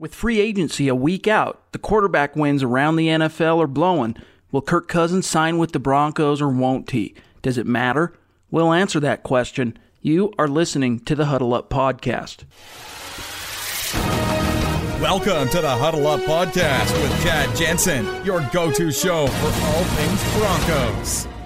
[0.00, 4.14] With free agency a week out, the quarterback wins around the NFL are blowing.
[4.52, 7.16] Will Kirk Cousins sign with the Broncos or won't he?
[7.42, 8.12] Does it matter?
[8.48, 9.76] We'll answer that question.
[10.00, 12.44] You are listening to the Huddle Up Podcast.
[15.02, 19.82] Welcome to the Huddle Up Podcast with Chad Jensen, your go to show for all
[19.82, 21.37] things Broncos.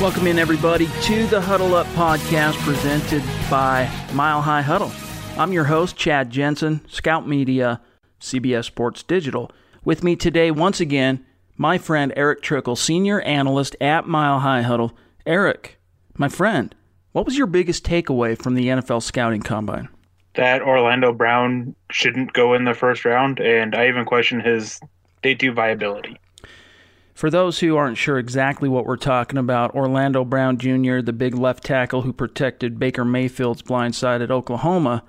[0.00, 4.90] Welcome in, everybody, to the Huddle Up podcast presented by Mile High Huddle.
[5.36, 7.82] I'm your host, Chad Jensen, Scout Media,
[8.18, 9.50] CBS Sports Digital.
[9.84, 11.26] With me today, once again,
[11.58, 14.96] my friend Erick Trickel, senior analyst at Mile High Huddle.
[15.26, 15.78] Erick,
[16.16, 16.74] my friend,
[17.12, 19.90] what was your biggest takeaway from the NFL scouting combine?
[20.32, 24.80] That Orlando Brown shouldn't go in the first round, and I even question his
[25.22, 26.16] day two viability.
[27.20, 31.34] For those who aren't sure exactly what we're talking about, Orlando Brown Jr., the big
[31.34, 35.04] left tackle who protected Baker Mayfield's blind side at Oklahoma,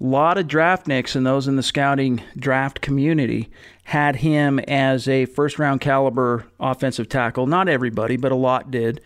[0.00, 3.50] a lot of draftniks and those in the scouting draft community
[3.84, 7.46] had him as a first round caliber offensive tackle.
[7.46, 9.02] Not everybody, but a lot did,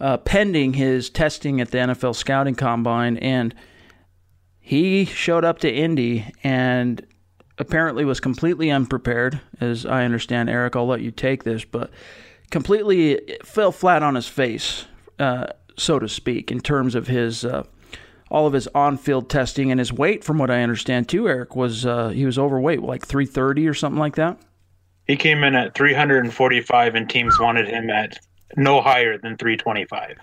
[0.00, 3.18] uh, pending his testing at the NFL scouting combine.
[3.18, 3.54] And
[4.58, 7.06] he showed up to Indy and
[7.58, 10.50] apparently was completely unprepared, as I understand.
[10.50, 11.90] Erick, I'll let you take this, but
[12.50, 14.86] completely fell flat on his face,
[15.18, 17.64] uh, so to speak, in terms of his uh,
[18.30, 20.24] all of his on-field testing and his weight.
[20.24, 24.00] From what I understand, too, Erick was uh, he was overweight, like 330 or something
[24.00, 24.38] like that.
[25.06, 28.18] He came in at 345, and teams wanted him at
[28.56, 30.16] no higher than 325.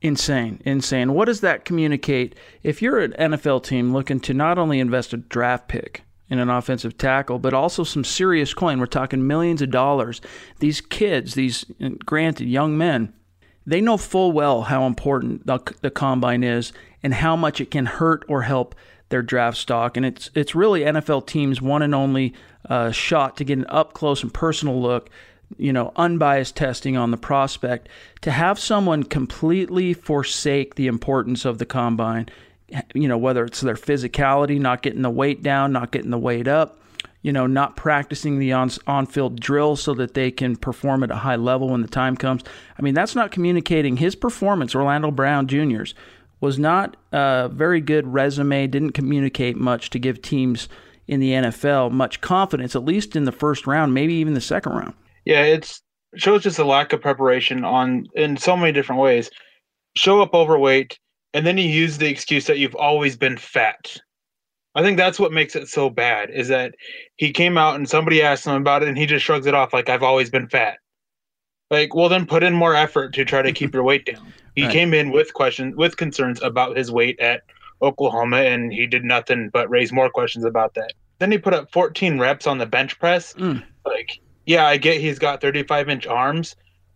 [0.00, 1.14] Insane, insane.
[1.14, 2.34] What does that communicate?
[2.62, 6.50] If you're an NFL team looking to not only invest a draft pick, in an
[6.50, 8.78] offensive tackle, but also some serious coin.
[8.78, 10.20] We're talking millions of dollars.
[10.58, 11.64] These kids, these
[12.04, 13.12] granted young men,
[13.66, 17.86] they know full well how important the, the combine is and how much it can
[17.86, 18.74] hurt or help
[19.08, 19.96] their draft stock.
[19.96, 22.34] And it's it's really NFL teams' one and only
[22.68, 25.10] uh, shot to get an up close and personal look.
[25.58, 27.88] You know, unbiased testing on the prospect.
[28.22, 32.28] To have someone completely forsake the importance of the combine
[32.94, 36.48] you know, whether it's their physicality, not getting the weight down, not getting the weight
[36.48, 36.80] up,
[37.22, 41.10] you know, not practicing the on on field drills so that they can perform at
[41.10, 42.42] a high level when the time comes.
[42.78, 44.74] I mean, that's not communicating his performance.
[44.74, 45.94] Orlando Brown Jr.'s
[46.40, 48.66] was not a very good resume.
[48.66, 50.68] Didn't communicate much to give teams
[51.06, 54.72] in the NFL much confidence, at least in the first round, maybe even the second
[54.72, 54.94] round.
[55.24, 55.82] Yeah, it's
[56.16, 59.30] shows just a lack of preparation on in so many different ways.
[59.96, 60.98] Show up overweight,
[61.34, 63.96] and then you use the excuse that you've always been fat.
[64.76, 66.74] I think that's what makes it so bad is that
[67.16, 69.72] he came out and somebody asked him about it and he just shrugs it off
[69.72, 70.78] like I've always been fat.
[71.70, 74.32] Like, well then put in more effort to try to keep your weight down.
[74.56, 74.72] He right.
[74.72, 77.42] came in with questions with concerns about his weight at
[77.82, 80.92] Oklahoma and he did nothing but raise more questions about that.
[81.18, 83.32] Then he put up 14 reps on the bench press.
[83.34, 83.64] Mm.
[83.84, 86.54] Like, yeah, I get he's got 35 inch arms,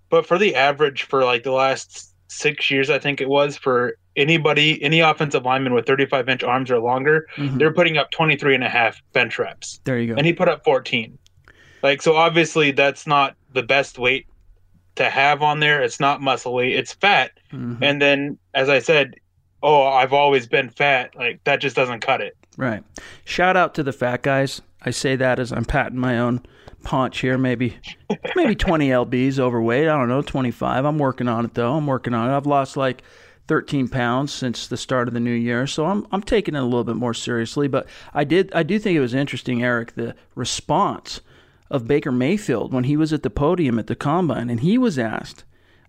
[0.08, 3.96] but for the average for like the last six years, I think it was for
[4.18, 7.56] anybody, any offensive lineman with 35 inch arms or longer, mm-hmm.
[7.56, 9.80] they're putting up 23 and a half bench reps.
[9.84, 10.14] There you go.
[10.16, 11.16] And he put up 14.
[11.82, 14.26] Like, so obviously that's not the best weight
[14.96, 15.82] to have on there.
[15.82, 17.30] It's not muscle weight, it's fat.
[17.52, 17.82] Mm-hmm.
[17.82, 19.14] And then, as I said,
[19.62, 21.14] oh, I've always been fat.
[21.14, 22.36] Like, that just doesn't cut it.
[22.56, 22.82] Right.
[23.24, 24.60] Shout out to the fat guys.
[24.82, 26.44] I say that as I'm patting my own
[26.82, 27.38] paunch here.
[27.38, 27.76] Maybe,
[28.36, 29.88] maybe 20 lbs overweight.
[29.88, 30.84] I don't know, 25.
[30.84, 31.76] I'm working on it though.
[31.76, 32.36] I'm working on it.
[32.36, 33.02] I've lost like
[33.48, 36.64] 13 pounds since the start of the new year, so I'm I'm taking it a
[36.64, 37.66] little bit more seriously.
[37.66, 41.22] But I did I do think it was interesting, Erick, the response
[41.70, 44.98] of Baker Mayfield when he was at the podium at the combine, and he was
[44.98, 45.44] asked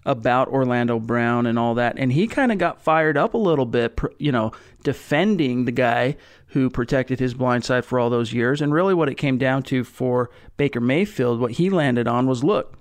[0.05, 3.65] about Orlando Brown and all that, and he kind of got fired up a little
[3.65, 4.51] bit, you know,
[4.83, 6.15] defending the guy
[6.47, 8.61] who protected his blind side for all those years.
[8.61, 12.43] And really, what it came down to for Baker Mayfield, what he landed on was,
[12.43, 12.75] look,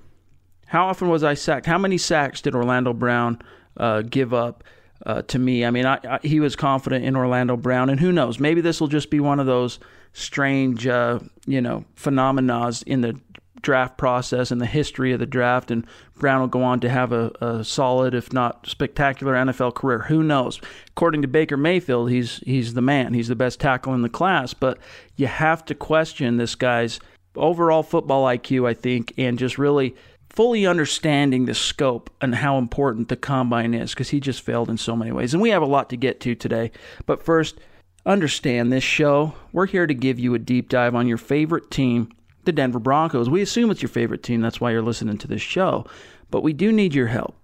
[0.66, 1.66] how often was I sacked?
[1.66, 3.42] How many sacks did Orlando Brown?
[3.78, 4.64] Uh, give up
[5.06, 5.64] uh, to me.
[5.64, 8.38] I mean, I, I, he was confident in Orlando Brown, and who knows?
[8.38, 9.78] Maybe this will just be one of those
[10.12, 13.19] strange, uh, you know, phenomena in the
[13.62, 15.86] draft process and the history of the draft, and
[16.19, 20.00] Brown will go on to have a, a, solid, if not spectacular, NFL career.
[20.00, 20.60] Who knows?
[20.88, 23.14] According to Baker Mayfield, he's he's the man.
[23.14, 24.54] He's the best tackle in the class.
[24.54, 24.78] But
[25.16, 27.00] you have to question this guy's
[27.36, 29.94] overall football IQ, I think, and just really
[30.38, 34.76] fully understanding the scope and how important the combine is because he just failed in
[34.76, 35.35] so many ways.
[35.35, 36.70] And we have a lot to get to today.
[37.06, 37.58] But first,
[38.06, 39.35] understand this show.
[39.50, 42.12] We're here to give you a deep dive on your favorite team
[42.44, 43.29] the Denver Broncos.
[43.29, 44.40] We assume it's your favorite team.
[44.40, 45.87] That's why you're listening to this show.
[46.31, 47.34] But we do need your help.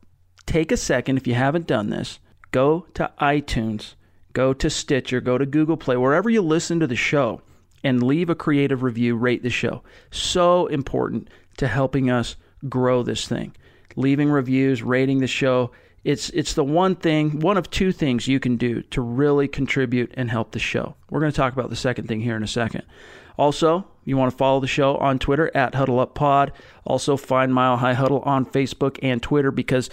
[0.47, 2.21] Take a second if you haven't done this.
[2.53, 3.97] Go to iTunes,
[4.35, 7.43] go to Stitcher, go to Google Play, wherever you listen to the show,
[7.83, 9.17] and leave a creative review.
[9.17, 9.83] Rate the show.
[10.13, 12.37] So important to helping us
[12.69, 13.55] grow this thing.
[13.97, 15.71] Leaving reviews, rating the show.
[16.03, 20.13] It's it's the one thing, one of two things you can do to really contribute
[20.15, 20.97] and help the show.
[21.09, 22.83] We're going to talk about the second thing here in a second.
[23.37, 26.53] Also, you want to follow the show on Twitter at Huddle Up Pod.
[26.85, 29.91] Also, find Mile High Huddle on Facebook and Twitter because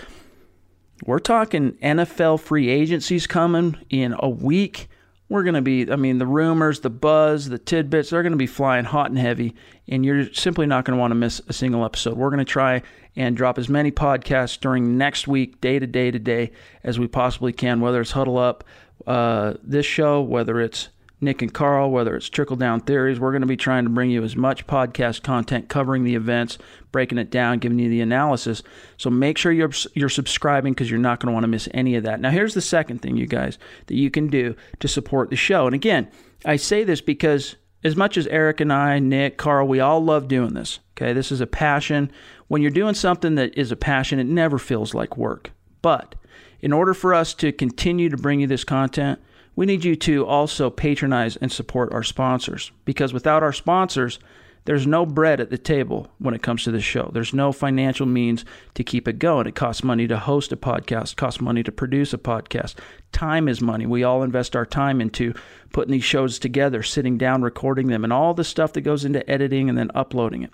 [1.05, 4.87] we're talking NFL free agencies coming in a week.
[5.31, 8.37] We're going to be, I mean, the rumors, the buzz, the tidbits, they're going to
[8.37, 9.55] be flying hot and heavy,
[9.87, 12.17] and you're simply not going to want to miss a single episode.
[12.17, 12.81] We're going to try
[13.15, 16.51] and drop as many podcasts during next week, day to day to day,
[16.83, 18.65] as we possibly can, whether it's Huddle Up,
[19.07, 20.89] uh, this show, whether it's
[21.21, 24.09] Nick and Carl, whether it's Trickle Down Theories, we're going to be trying to bring
[24.09, 26.57] you as much podcast content covering the events,
[26.91, 28.63] breaking it down, giving you the analysis.
[28.97, 31.95] So make sure you're you're subscribing because you're not going to want to miss any
[31.95, 32.19] of that.
[32.19, 35.67] Now, here's the second thing, you guys, that you can do to support the show.
[35.67, 36.09] And again,
[36.43, 40.27] I say this because as much as Erick and I, Nick, Carl, we all love
[40.27, 40.79] doing this.
[40.97, 42.11] Okay, this is a passion.
[42.47, 45.51] When you're doing something that is a passion, it never feels like work.
[45.81, 46.15] But
[46.59, 49.19] in order for us to continue to bring you this content,
[49.55, 54.19] we need you to also patronize and support our sponsors because without our sponsors,
[54.65, 57.09] there's no bread at the table when it comes to this show.
[57.11, 58.45] There's no financial means
[58.75, 59.47] to keep it going.
[59.47, 62.75] It costs money to host a podcast, costs money to produce a podcast.
[63.11, 63.87] Time is money.
[63.87, 65.33] We all invest our time into
[65.73, 69.27] putting these shows together, sitting down, recording them, and all the stuff that goes into
[69.29, 70.51] editing and then uploading it.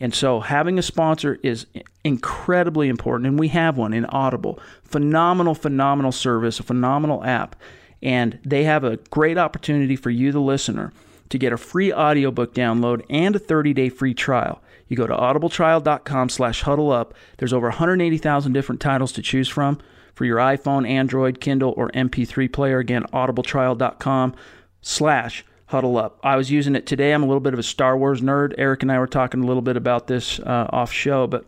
[0.00, 1.66] And so having a sponsor is
[2.02, 4.58] incredibly important, and we have one in Audible.
[4.84, 7.56] Phenomenal, phenomenal service, a phenomenal app
[8.02, 10.92] and they have a great opportunity for you, the listener,
[11.28, 14.60] to get a free audiobook download and a 30-day free trial.
[14.88, 17.14] You go to audibletrial.com slash huddle up.
[17.38, 19.78] There's over 180,000 different titles to choose from
[20.14, 22.78] for your iPhone, Android, Kindle, or MP3 player.
[22.78, 24.34] Again, audibletrial.com
[24.82, 26.18] slash huddle up.
[26.24, 27.12] I was using it today.
[27.12, 28.54] I'm a little bit of a Star Wars nerd.
[28.58, 31.46] Erick and I were talking a little bit about this uh, off show, but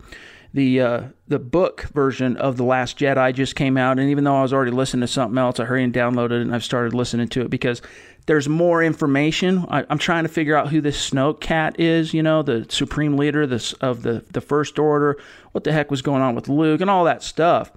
[0.54, 4.36] the uh, the book version of the Last Jedi just came out, and even though
[4.36, 6.92] I was already listening to something else, I hurried and downloaded it, and I've started
[6.92, 7.80] listening to it because
[8.26, 9.64] there's more information.
[9.68, 13.16] I, am trying to figure out who this Snoke cat is, you know, the supreme
[13.16, 15.18] leader this, of the the First Order.
[15.52, 17.72] What the heck was going on with Luke and all that stuff.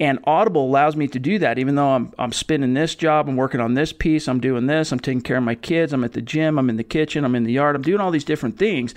[0.00, 3.36] And Audible allows me to do that, even though I'm I'm spinning this job, I'm
[3.36, 6.12] working on this piece, I'm doing this, I'm taking care of my kids, I'm at
[6.12, 8.58] the gym, I'm in the kitchen, I'm in the yard, I'm doing all these different
[8.58, 8.94] things.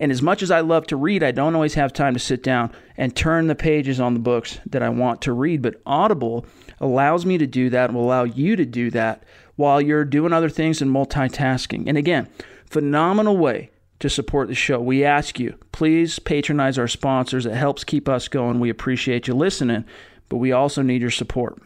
[0.00, 2.42] And as much as I love to read, I don't always have time to sit
[2.42, 5.62] down and turn the pages on the books that I want to read.
[5.62, 6.46] But Audible
[6.80, 9.22] allows me to do that and will allow you to do that
[9.56, 11.84] while you're doing other things and multitasking.
[11.86, 12.28] And again,
[12.68, 13.70] phenomenal way
[14.00, 14.80] to support the show.
[14.80, 17.46] We ask you, please patronize our sponsors.
[17.46, 18.58] It helps keep us going.
[18.58, 19.84] We appreciate you listening,
[20.28, 21.62] but we also need your support.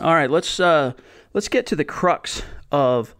[0.00, 0.92] All right, let's uh,
[1.34, 3.16] let's get to the crux of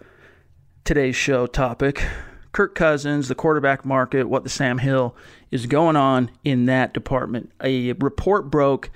[0.85, 2.07] today's show topic.
[2.53, 5.15] Kirk Cousins, the quarterback market, what the Sam Hill
[5.51, 7.53] is going on in that department.
[7.63, 8.91] A report broke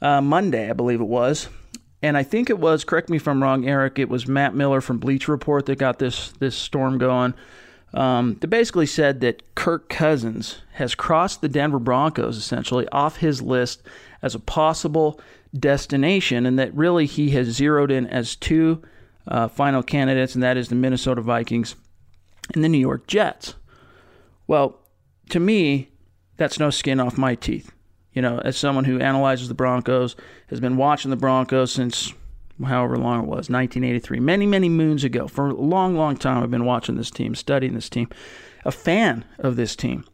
[0.00, 1.48] uh, Monday, I believe it was,
[2.02, 2.84] and I think it was.
[2.84, 3.98] Correct me if I'm wrong, Erick.
[3.98, 7.34] It was Matt Miller from Bleacher Report that got this this storm going.
[7.94, 13.40] Um, that basically said that Kirk Cousins has crossed the Denver Broncos essentially off his
[13.40, 13.82] list
[14.22, 15.20] as a possible
[15.58, 18.82] destination, and that really he has zeroed in as two
[19.28, 21.74] uh, final candidates, and that is the Minnesota Vikings
[22.54, 23.54] and the New York Jets.
[24.46, 24.78] Well,
[25.30, 25.90] to me,
[26.36, 27.72] that's no skin off my teeth.
[28.12, 30.16] You know, as someone who analyzes the Broncos,
[30.48, 32.14] has been watching the Broncos since
[32.64, 35.28] however long it was, 1983, many, many moons ago.
[35.28, 38.08] For a long, long time, I've been watching this team, studying this team,
[38.64, 40.04] a fan of this team.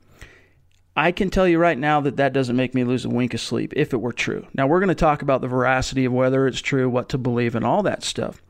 [0.96, 3.40] I can tell you right now that that doesn't make me lose a wink of
[3.40, 4.46] sleep if it were true.
[4.52, 7.54] Now, we're going to talk about the veracity of whether it's true, what to believe,
[7.54, 8.42] and all that stuff.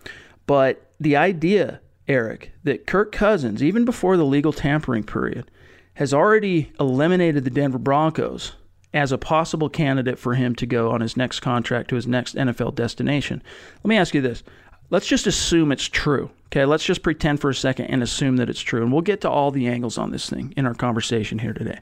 [0.47, 5.51] But the idea Erick, that Kirk Cousins, even before the legal tampering period,
[5.95, 8.53] has already eliminated the Denver Broncos
[8.95, 12.35] as a possible candidate for him to go on his next contract to his next
[12.35, 13.43] NFL destination.
[13.83, 14.43] Let me ask you this.
[14.91, 16.31] Let's just assume it's true.
[16.47, 18.83] Okay, let's just pretend for a second and assume that it's true.
[18.83, 21.79] And we'll get to all the angles on this thing in our conversation here today.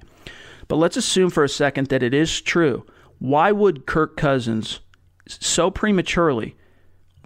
[0.68, 2.86] But let's assume for a second that it is true.
[3.18, 4.78] Why would Kirk Cousins
[5.26, 6.56] so prematurely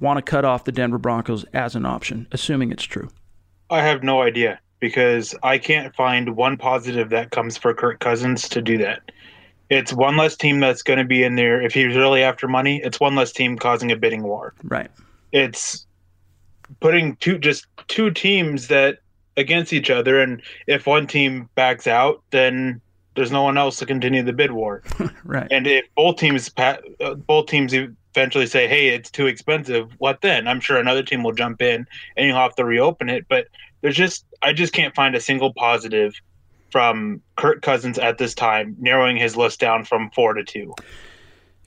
[0.01, 3.09] want to cut off the Denver Broncos as an option, assuming it's true?
[3.71, 8.49] I have no idea because I can't find one positive that comes for Kirk Cousins
[8.51, 9.11] to do that.
[9.71, 11.63] It's one less team that's going to be in there.
[11.63, 14.55] If he's really after money, it's one less team causing a bidding war.
[14.63, 14.91] Right.
[15.33, 15.87] It's
[16.81, 18.99] putting two just two teams that
[19.37, 22.81] against each other, and if one team backs out, then
[23.15, 24.83] there's no one else to continue the bid war.
[25.25, 25.49] right.
[25.51, 26.77] And if both teams uh,
[27.15, 27.75] both teams
[28.15, 30.47] eventually say, "Hey, it's too expensive," what then?
[30.47, 33.27] I'm sure another team will jump in and you'll have to reopen it.
[33.29, 33.49] But
[33.81, 36.15] there's just I just can't find a single positive
[36.71, 40.75] from Kirk Cousins at this time, narrowing his list down from four to two.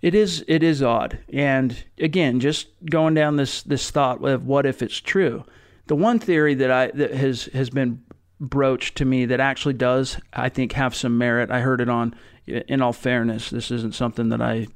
[0.02, 4.66] It is it is odd, and again, just going down this this thought of what
[4.66, 5.44] if it's true.
[5.88, 8.04] The one theory that I that has has been
[8.40, 11.50] broached to me that actually does, I think, have some merit.
[11.52, 12.16] I heard it on.
[12.46, 14.68] In all fairness, this isn't something that I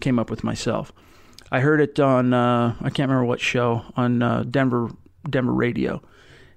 [0.00, 0.92] came up with myself.
[1.50, 4.90] I heard it on uh, I can't remember what show on uh, Denver
[5.28, 6.02] Denver radio,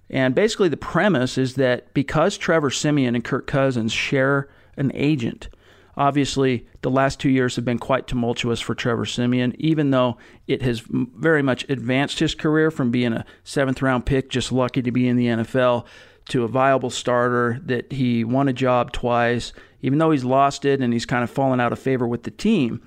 [0.10, 5.50] and basically the premise is that because Trevor Siemian and Kirk Cousins share an agent,
[5.98, 10.62] obviously the last two years have been quite tumultuous for Trevor Siemian, even though it
[10.62, 14.92] has very much advanced his career from being a seventh round pick, just lucky to
[14.92, 15.86] be in the NFL,
[16.30, 20.82] to a viable starter that he won a job twice, even though he's lost it
[20.82, 22.82] and he's kind of fallen out of favor with the team.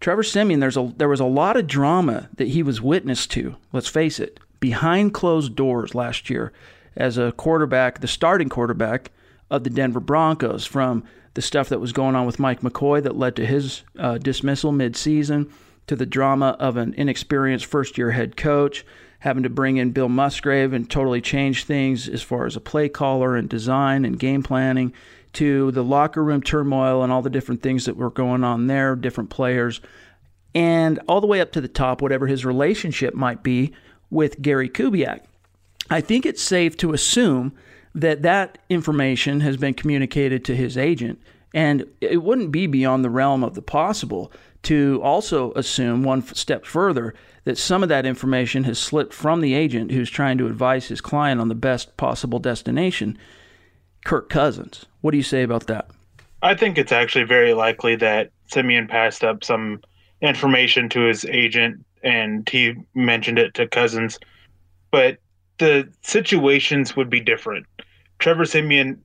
[0.00, 3.56] Trevor Siemian, there's a there was a lot of drama that he was witness to.
[3.72, 6.52] Let's face it, behind closed doors last year,
[6.96, 9.10] as a quarterback, the starting quarterback
[9.50, 13.16] of the Denver Broncos, from the stuff that was going on with Mike McCoy that
[13.16, 15.50] led to his uh, dismissal midseason,
[15.86, 18.84] to the drama of an inexperienced first-year head coach
[19.20, 22.88] having to bring in Bill Musgrave and totally change things as far as a play
[22.88, 24.92] caller and design and game planning,
[25.36, 28.96] to the locker room turmoil and all the different things that were going on there,
[28.96, 29.80] different players,
[30.54, 33.72] and all the way up to the top, whatever his relationship might be
[34.10, 35.20] with Gary Kubiak.
[35.90, 37.52] I think it's safe to assume
[37.94, 41.20] that that information has been communicated to his agent,
[41.52, 46.64] and it wouldn't be beyond the realm of the possible to also assume one step
[46.64, 47.14] further
[47.44, 51.00] that some of that information has slipped from the agent who's trying to advise his
[51.02, 53.18] client on the best possible destination,
[54.06, 54.86] Kirk Cousins.
[55.00, 55.90] What do you say about that?
[56.40, 59.80] I think it's actually very likely that Siemian passed up some
[60.20, 64.20] information to his agent and he mentioned it to Cousins.
[64.92, 65.18] But
[65.58, 67.66] the situations would be different.
[68.20, 69.02] Trevor Siemian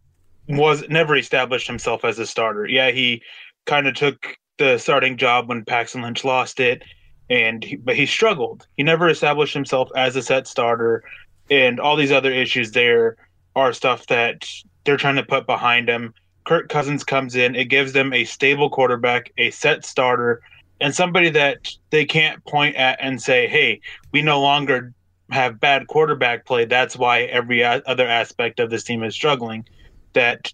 [0.48, 2.68] was never established himself as a starter.
[2.68, 3.24] Yeah, he
[3.66, 6.84] kind of took the starting job when Paxton Lynch lost it
[7.28, 8.68] and he, but he struggled.
[8.78, 11.04] He never established himself as a set starter,
[11.50, 13.16] and all these other issues there
[13.56, 14.46] are stuff that
[14.84, 16.14] they're trying to put behind him.
[16.44, 20.42] Kirk Cousins comes in, it gives them a stable quarterback, a set starter,
[20.80, 23.80] and somebody that they can't point at and say, "Hey,
[24.12, 24.94] we no longer
[25.30, 26.66] have bad quarterback play.
[26.66, 29.66] That's why every other aspect of this team is struggling."
[30.14, 30.52] That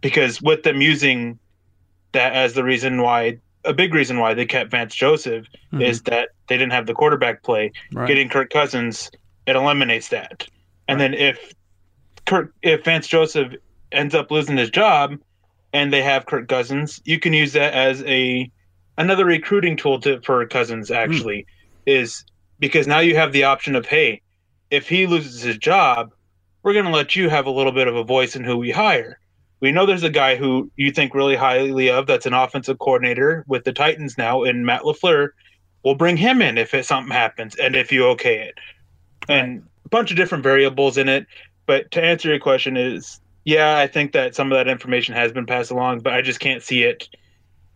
[0.00, 1.38] because with them using
[2.12, 5.82] that as the reason why a big reason why they kept Vance Joseph mm-hmm.
[5.82, 7.72] is that they didn't have the quarterback play.
[7.92, 8.08] Right.
[8.08, 9.10] Getting Kirk Cousins
[9.46, 10.46] it eliminates that.
[10.88, 11.10] And right.
[11.10, 11.52] then if
[12.26, 13.54] Kirk if Vance Joseph
[13.92, 15.16] ends up losing his job
[15.72, 18.50] and they have Kirk Cousins, you can use that as a
[18.98, 20.94] another recruiting tool to, for Cousins hmm.
[20.94, 21.46] actually mm.
[21.86, 22.24] is
[22.58, 24.20] because now you have the option of hey,
[24.70, 26.12] if he loses his job,
[26.62, 28.70] we're going to let you have a little bit of a voice in who we
[28.70, 29.18] hire
[29.60, 33.44] we know there's a guy who you think really highly of that's an offensive coordinator
[33.46, 35.30] with the Titans now in Matt LaFleur.
[35.84, 38.54] We'll bring him in if it, something happens and if you okay it.
[39.28, 41.26] And a bunch of different variables in it.
[41.70, 45.30] But to answer your question is yeah, I think that some of that information has
[45.30, 47.08] been passed along, but I just can't see it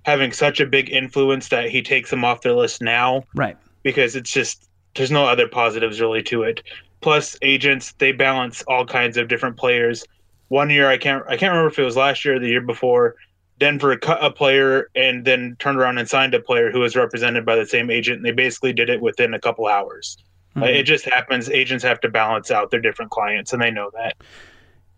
[0.04, 3.22] having such a big influence that he takes them off their list now.
[3.36, 3.56] Right.
[3.84, 6.64] Because it's just there's no other positives really to it.
[7.02, 10.04] Plus agents, they balance all kinds of different players
[10.48, 12.60] one year I can't I can't remember if it was last year or the year
[12.60, 13.14] before.
[13.60, 17.46] Denver cut a player and then turned around and signed a player who was represented
[17.46, 18.16] by the same agent.
[18.16, 20.18] And they basically did it within a couple hours.
[20.56, 20.64] Mm-hmm.
[20.64, 21.48] It just happens.
[21.48, 24.16] Agents have to balance out their different clients, and they know that.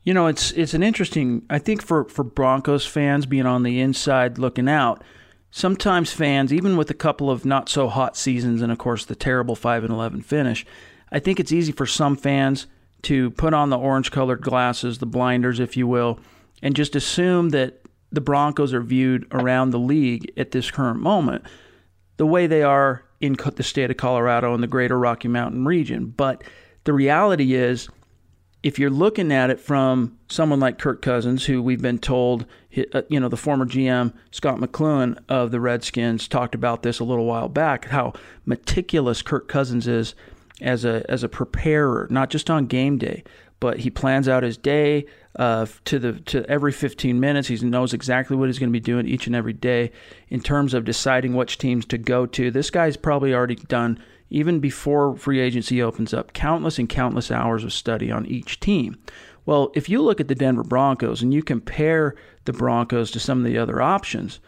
[0.03, 1.45] You know, it's it's an interesting.
[1.51, 5.03] I think for for Broncos fans being on the inside looking out,
[5.51, 9.17] sometimes fans, even with a couple of not so hot seasons, and of course the
[9.17, 10.67] terrible five and eleven finish,
[11.11, 12.67] I think it's easy for some fans
[13.03, 16.19] to put on the orange colored glasses, the blinders, if you will,
[16.63, 17.83] and just assume that
[18.13, 21.45] the Broncos are viewed around the league at this current moment
[22.17, 26.07] the way they are in the state of Colorado and the greater Rocky Mountain region.
[26.17, 26.45] But
[26.85, 27.89] the reality is,
[28.63, 32.47] if you're looking at it from someone like Kirk Cousins, who we've been told,
[32.93, 37.05] uh, you know, the former GM Scot McCloughan of the Redskins talked about this a
[37.05, 38.13] little while back, how
[38.45, 40.15] meticulous Kirk Cousins is
[40.61, 43.23] as a as a preparer, not just on game day,
[43.61, 47.49] but he plans out his day uh, to the to every 15 minutes.
[47.49, 49.93] He knows exactly what he's going to be doing each and every day
[50.29, 52.51] in terms of deciding which teams to go to.
[52.51, 53.99] This guy's probably already done
[54.29, 58.99] even before free agency opens up, countless and countless hours of study on each team.
[59.45, 63.39] Well, if you look at the Denver Broncos and you compare the Broncos to some
[63.39, 64.41] of the other options,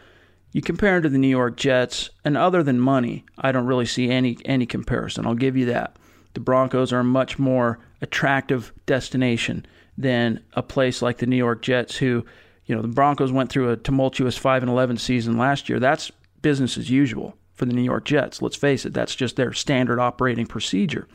[0.51, 3.85] you compare them to the New York Jets, and other than money, I don't really
[3.85, 5.25] see any any comparison.
[5.25, 5.95] I'll give you that.
[6.33, 9.65] The Broncos are much more attractive destination
[9.97, 12.25] than a place like the New York Jets, who,
[12.65, 15.79] you know, the Broncos went through a tumultuous 5 and 11 season last year.
[15.79, 18.41] That's business as usual for the New York Jets.
[18.41, 21.07] Let's face it, that's just their standard operating procedure.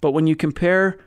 [0.00, 0.98] But when you compare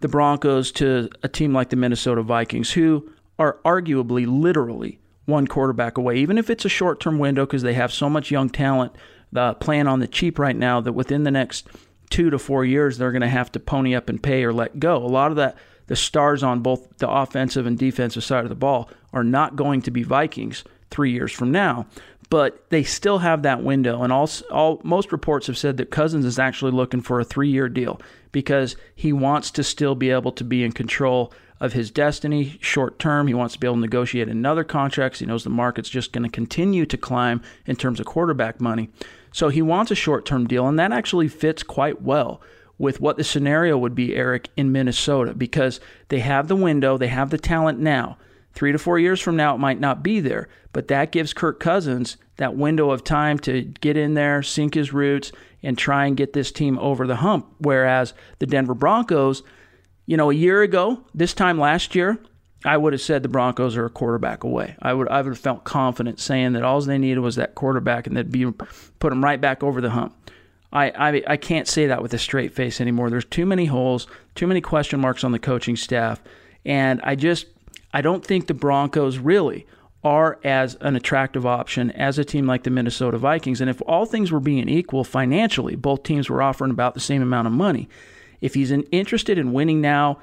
[0.00, 5.98] the Broncos to a team like the Minnesota Vikings, who are arguably, literally, one quarterback
[5.98, 8.94] away, even if it's a short term window because they have so much young talent
[9.34, 11.66] uh, playing on the cheap right now that within the next
[12.10, 14.78] two to four years they're going to have to pony up and pay or let
[14.78, 14.96] go.
[14.96, 18.54] A lot of that, the stars on both the offensive and defensive side of the
[18.54, 21.86] ball are not going to be Vikings three years from now.
[22.28, 26.24] But they still have that window, and all, all most reports have said that Cousins
[26.24, 28.00] is actually looking for a three-year deal
[28.32, 32.98] because he wants to still be able to be in control of his destiny short
[32.98, 33.28] term.
[33.28, 35.18] He wants to be able to negotiate another contract.
[35.18, 38.90] He knows the market's just going to continue to climb in terms of quarterback money.
[39.36, 42.40] So he wants a short term deal, and that actually fits quite well
[42.78, 45.78] with what the scenario would be, Erick, in Minnesota, because
[46.08, 48.16] they have the window, they have the talent now.
[48.54, 51.60] Three to four years from now, it might not be there, but that gives Kirk
[51.60, 56.16] Cousins that window of time to get in there, sink his roots, and try and
[56.16, 57.46] get this team over the hump.
[57.58, 59.42] Whereas the Denver Broncos,
[60.06, 62.18] you know, a year ago, this time last year,
[62.66, 64.74] I would have said the Broncos are a quarterback away.
[64.82, 68.06] I would I would have felt confident saying that all they needed was that quarterback
[68.06, 68.50] and they'd be
[68.98, 70.14] put them right back over the hump.
[70.72, 73.08] I, I I can't say that with a straight face anymore.
[73.08, 76.20] There's too many holes, too many question marks on the coaching staff,
[76.64, 77.46] and I just
[77.94, 79.66] I don't think the Broncos really
[80.02, 83.60] are as an attractive option as a team like the Minnesota Vikings.
[83.60, 87.22] And if all things were being equal financially, both teams were offering about the same
[87.22, 87.88] amount of money.
[88.40, 90.18] If he's interested in winning now,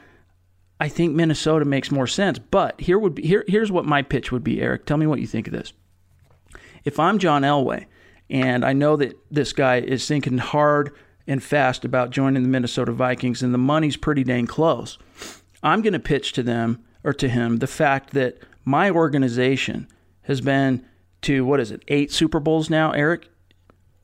[0.79, 2.39] I think Minnesota makes more sense.
[2.39, 4.85] But here would be here here's what my pitch would be, Erick.
[4.85, 5.73] Tell me what you think of this.
[6.83, 7.85] If I'm John Elway,
[8.29, 10.91] and I know that this guy is thinking hard
[11.25, 14.97] and fast about joining the Minnesota Vikings, and the money's pretty dang close,
[15.61, 19.87] I'm going to pitch to them or to him the fact that my organization
[20.23, 20.85] has been
[21.21, 23.29] to what is it, eight Super Bowls now, Erick?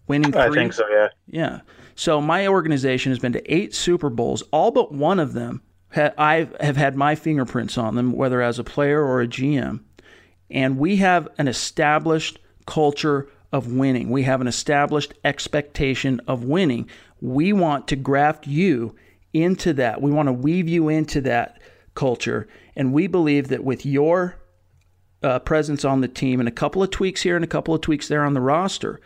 [0.08, 0.42] Winning three.
[0.42, 1.08] I think so, yeah.
[1.28, 1.60] Yeah.
[1.96, 4.42] So my organization has been to eight Super Bowls.
[4.52, 5.62] All but one of them,
[5.96, 9.82] I have had my fingerprints on them, whether as a player or a GM.
[10.52, 14.10] And we have an established culture of winning.
[14.10, 16.90] We have an established expectation of winning.
[17.22, 18.96] We want to graft you
[19.34, 20.02] into that.
[20.02, 21.60] We want to weave you into that
[21.96, 22.48] culture.
[22.76, 24.38] And we believe that with your
[25.22, 27.82] uh, presence on the team and a couple of tweaks here and a couple of
[27.82, 29.02] tweaks there on the roster,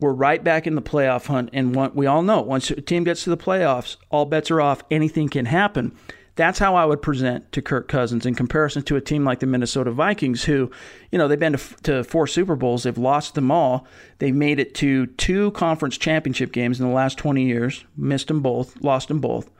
[0.00, 1.50] we're right back in the playoff hunt.
[1.52, 4.82] And we all know once a team gets to the playoffs, all bets are off.
[4.90, 5.96] Anything can happen.
[6.36, 9.46] That's how I would present to Kirk Cousins in comparison to a team like the
[9.46, 10.70] Minnesota Vikings, who,
[11.10, 13.86] you know, they've been to, to four Super Bowls, they've lost them all.
[14.18, 18.42] They've made it to two conference championship games in the last 20 years, missed them
[18.42, 19.50] both, lost them both.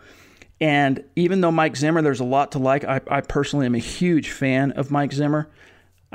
[0.61, 3.79] And even though Mike Zimmer, there's a lot to like, I, I personally am a
[3.79, 5.49] huge fan of Mike Zimmer.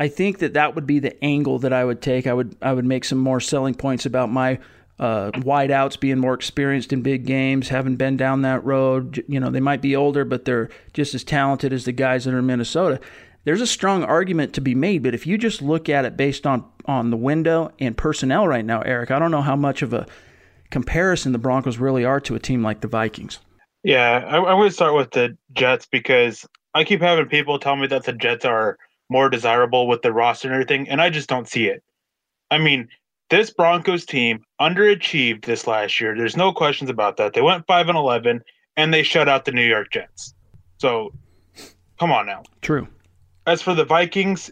[0.02, 2.26] I think that that would be the angle that I would take.
[2.26, 4.58] I would I would make some more selling points about my
[4.98, 9.24] uh, wideouts being more experienced in big games, having been down that road.
[9.28, 12.34] You know, they might be older, but they're just as talented as the guys that
[12.34, 13.00] are in Minnesota.
[13.44, 16.48] There's a strong argument to be made, but if you just look at it based
[16.48, 19.94] on on the window and personnel right now, Erick, I don't know how much of
[19.94, 20.08] a
[20.72, 23.38] comparison the Broncos really are to a team like the Vikings.
[23.84, 27.86] Yeah, I, I would start with the Jets because I keep having people tell me
[27.86, 28.80] that the Jets are
[29.12, 31.84] more desirable with the roster and everything, and I just don't see it.
[32.50, 32.88] I mean,
[33.30, 36.16] this Broncos team underachieved this last year.
[36.16, 37.34] There's no questions about that.
[37.34, 38.42] They went five and eleven,
[38.78, 40.34] and they shut out the New York Jets.
[40.78, 41.14] So,
[42.00, 42.44] come on now.
[42.62, 42.88] True.
[43.46, 44.50] As for the Vikings,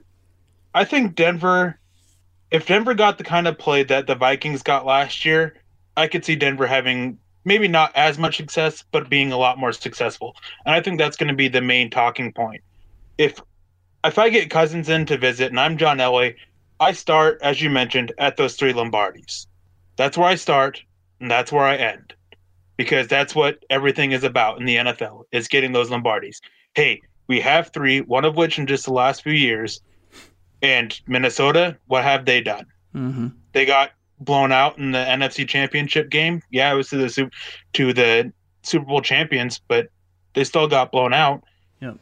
[0.75, 1.79] I think Denver.
[2.51, 5.55] If Denver got the kind of play that the Vikings got last year,
[5.95, 9.71] I could see Denver having maybe not as much success, but being a lot more
[9.71, 10.35] successful.
[10.65, 12.61] And I think that's going to be the main talking point.
[13.17, 13.39] If
[14.03, 16.35] if I get Cousins in to visit and I'm John Elway,
[16.79, 19.47] I start, as you mentioned, at those three Lombardis.
[19.97, 20.81] That's where I start
[21.19, 22.13] and that's where I end.
[22.77, 26.37] Because that's what everything is about in the NFL is getting those Lombardis.
[26.75, 29.81] Hey, we have three, one of which in just the last few years.
[30.61, 32.65] And Minnesota, what have they done?
[32.95, 33.27] Mm-hmm.
[33.51, 36.41] They got blown out in the NFC Championship game.
[36.51, 37.31] Yeah, it was to the
[37.73, 38.31] to the
[38.63, 39.89] Super Bowl champions, but
[40.33, 41.43] they still got blown out.
[41.81, 41.93] Yeah.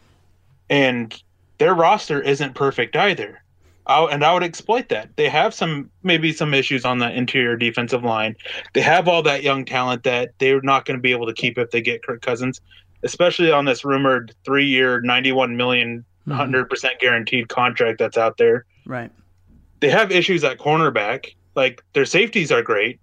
[0.70, 1.22] And
[1.58, 3.42] their roster isn't perfect either.
[3.88, 5.16] I, and I would exploit that.
[5.16, 8.36] They have some maybe some issues on the interior defensive line.
[8.74, 11.58] They have all that young talent that they're not going to be able to keep
[11.58, 12.60] if they get Kirk Cousins,
[13.04, 16.32] especially on this rumored three-year, ninety-one million, mm-hmm.
[16.34, 18.66] hundred percent guaranteed contract that's out there.
[18.86, 19.12] Right.
[19.80, 21.34] They have issues at cornerback.
[21.56, 23.00] Like their safeties are great.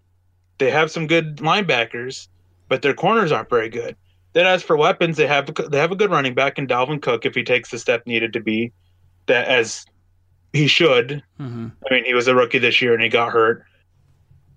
[0.59, 2.29] They have some good linebackers,
[2.69, 3.97] but their corners aren't very good.
[4.35, 7.25] Then as for weapons, they have they have a good running back in Dalvin Cook
[7.25, 8.73] if he takes the step needed to be
[9.27, 9.87] that as
[10.53, 11.23] he should.
[11.41, 11.69] Mm-hmm.
[11.91, 13.65] I mean, he was a rookie this year and he got hurt.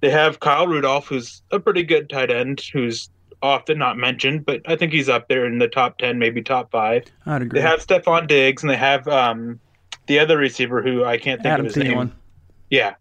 [0.01, 3.09] They have Kyle Rudolph, who's a pretty good tight end, who's
[3.41, 6.71] often not mentioned, but I think he's up there in the top ten, maybe top
[6.71, 7.03] five.
[7.25, 7.59] I'd agree.
[7.59, 9.59] They have Stefon Diggs and they have um,
[10.07, 11.95] the other receiver who I can't think Adam of his Thielen.
[11.95, 12.13] name.
[12.69, 12.95] Yeah.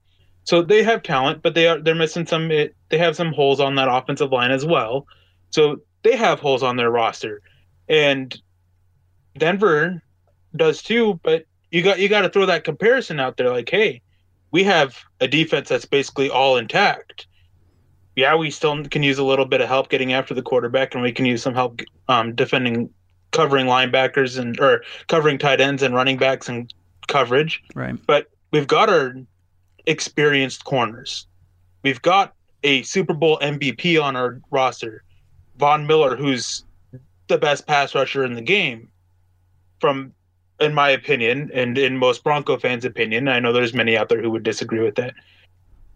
[0.45, 2.51] So they have talent, but they are they're missing some.
[2.51, 5.07] It, they have some holes on that offensive line as well.
[5.51, 7.43] So they have holes on their roster,
[7.89, 8.41] and
[9.37, 10.03] Denver
[10.55, 11.19] does too.
[11.23, 13.51] But you got you got to throw that comparison out there.
[13.51, 14.01] Like, hey,
[14.53, 17.27] we have a defense that's basically all intact.
[18.15, 21.03] Yeah, we still can use a little bit of help getting after the quarterback, and
[21.03, 22.89] we can use some help um, defending,
[23.33, 26.73] covering linebackers and or covering tight ends and running backs and
[27.09, 27.95] coverage Right.
[28.07, 29.15] but we've got our
[29.87, 31.27] experienced corners.
[31.85, 35.05] We've got a Super Bowl MVP on our roster,
[35.59, 36.65] Von Miller, who's
[37.29, 38.89] the best pass rusher in the game.
[39.81, 40.13] From,
[40.61, 44.23] in my opinion, and in most Bronco fans' opinion, I know there's many out there
[44.23, 45.15] who would disagree with that.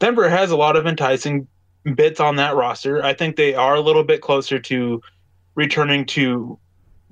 [0.00, 1.46] Denver has a lot of enticing
[1.94, 3.02] bits on that roster.
[3.02, 5.00] I think they are a little bit closer to
[5.54, 6.58] returning to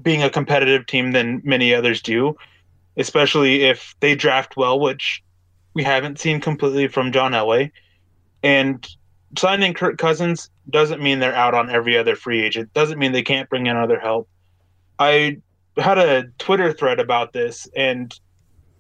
[0.03, 2.37] being a competitive team than many others do,
[2.97, 5.23] especially if they draft well, which
[5.75, 7.71] we haven't seen completely from John Elway.
[8.43, 8.87] And
[9.37, 12.73] signing Kirk Cousins doesn't mean they're out on every other free agent.
[12.73, 14.29] Doesn't mean they can't bring in other help.
[14.99, 15.39] I
[15.77, 18.19] had a Twitter thread about this, and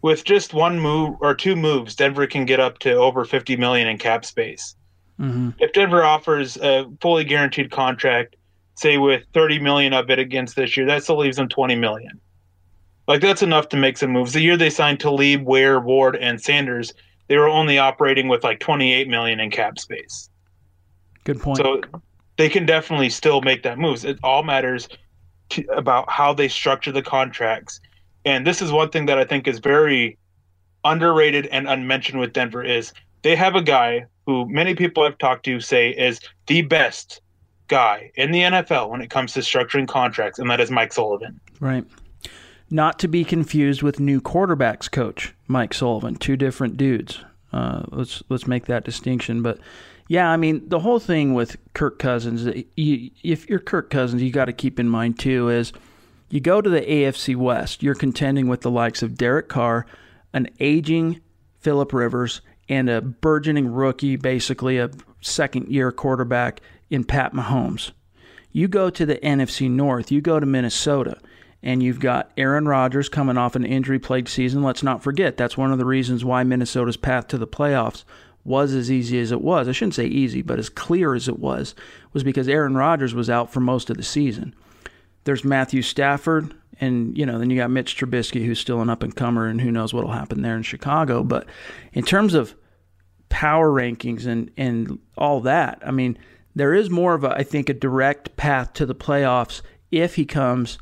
[0.02, 3.88] with just one move or two moves, Denver can get up to over 50 million
[3.88, 4.76] in cap space.
[5.20, 5.50] Mm-hmm.
[5.58, 8.36] If Denver offers a fully guaranteed contract,
[8.74, 12.20] say with 30 million of it against this year, that still leaves them 20 million.
[13.08, 14.32] Like that's enough to make some moves.
[14.32, 16.92] The year they signed Talib, Ware, Ward, and Sanders,
[17.26, 20.30] they were only operating with like 28 million in cap space.
[21.28, 21.58] Good point.
[21.58, 21.82] So
[22.38, 24.02] they can definitely still make that moves.
[24.02, 24.88] It all matters
[25.50, 27.80] to, about how they structure the contracts.
[28.24, 30.16] And this is one thing that I think is very
[30.86, 35.44] underrated and unmentioned with Denver is they have a guy who many people I've talked
[35.44, 37.20] to say is the best
[37.66, 41.38] guy in the NFL when it comes to structuring contracts, and that is Mike Sullivan.
[41.60, 41.84] Right.
[42.70, 46.14] Not to be confused with new quarterbacks coach Mike Sullivan.
[46.14, 47.22] Two different dudes.
[47.52, 49.42] Uh, let's let's make that distinction.
[49.42, 49.58] But
[50.08, 52.46] yeah, I mean the whole thing with Kirk Cousins.
[52.46, 55.72] Eh, you, if you're Kirk Cousins, you got to keep in mind too is
[56.30, 57.82] you go to the AFC West.
[57.82, 59.86] You're contending with the likes of Derek Carr,
[60.32, 61.20] an aging
[61.60, 64.90] Philip Rivers, and a burgeoning rookie, basically a
[65.20, 67.92] second year quarterback in Pat Mahomes.
[68.50, 70.10] You go to the NFC North.
[70.10, 71.18] You go to Minnesota
[71.62, 74.62] and you've got Aaron Rodgers coming off an injury plagued season.
[74.62, 78.04] Let's not forget that's one of the reasons why Minnesota's path to the playoffs
[78.48, 79.68] was as easy as it was.
[79.68, 81.74] I shouldn't say easy, but as clear as it was,
[82.12, 84.54] was because Aaron Rodgers was out for most of the season.
[85.24, 89.02] There's Matthew Stafford, and you know, then you got Mitch Trubisky, who's still an up
[89.02, 91.22] and comer, and who knows what'll happen there in Chicago.
[91.22, 91.46] But
[91.92, 92.54] in terms of
[93.28, 96.18] power rankings and and all that, I mean,
[96.54, 100.24] there is more of a, I think, a direct path to the playoffs if he
[100.24, 100.78] comes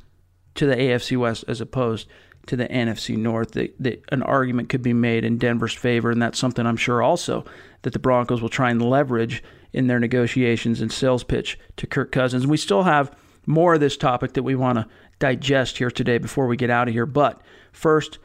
[0.55, 2.09] to the AFC West as opposed
[2.47, 3.53] to the NFC North.
[3.53, 7.03] That, that an argument could be made in Denver's favor, and that's something I'm sure
[7.03, 7.45] also
[7.83, 12.13] that the Broncos will try and leverage in their negotiations and sales pitch to Kirk
[12.13, 12.45] Cousins.
[12.45, 13.15] And we still have
[13.47, 14.87] more of this topic that we want to
[15.19, 17.07] digest here today before we get out of here.
[17.07, 17.41] But
[17.73, 18.19] first,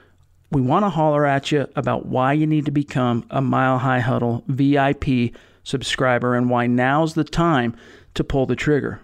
[0.51, 3.99] we want to holler at you about why you need to become a Mile High
[3.99, 7.75] Huddle VIP subscriber and why now's the time
[8.15, 8.99] to pull the trigger.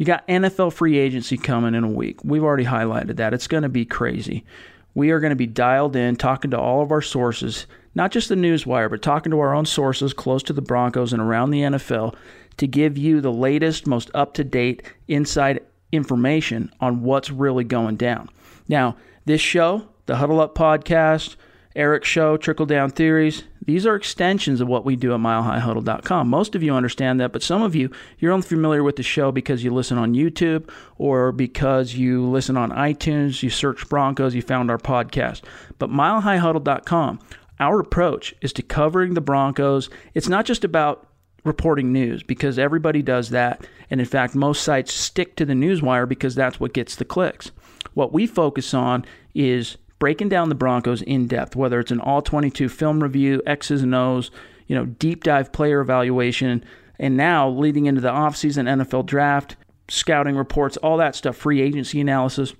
[0.00, 2.24] You got NFL free agency coming in a week.
[2.24, 3.34] We've already highlighted that.
[3.34, 4.46] It's going to be crazy.
[4.94, 8.30] We are going to be dialed in, talking to all of our sources, not just
[8.30, 11.60] the newswire, but talking to our own sources close to the Broncos and around the
[11.60, 12.14] NFL
[12.56, 15.60] to give you the latest, most up to date inside
[15.92, 18.30] information on what's really going down.
[18.68, 21.36] Now, this show, the Huddle Up podcast,
[21.76, 26.28] Erick's show, Trickle Down Theories, these are extensions of what we do at milehighhuddle.com.
[26.28, 29.30] Most of you understand that, but some of you, you're only familiar with the show
[29.30, 34.42] because you listen on YouTube or because you listen on iTunes, you search Broncos, you
[34.42, 35.42] found our podcast.
[35.78, 37.20] But milehighhuddle.com,
[37.60, 39.88] our approach is to covering the Broncos.
[40.14, 41.06] It's not just about
[41.44, 43.64] reporting news because everybody does that.
[43.90, 47.52] And in fact, most sites stick to the newswire because that's what gets the clicks.
[47.94, 49.04] What we focus on
[49.34, 53.82] is breaking down the Broncos in depth, whether it's an all 22 film review, X's
[53.82, 54.32] and O's,
[54.66, 56.64] you know, deep dive player evaluation,
[56.98, 59.56] and now leading into the offseason NFL draft,
[59.88, 62.54] scouting reports, all that stuff, free agency analysis.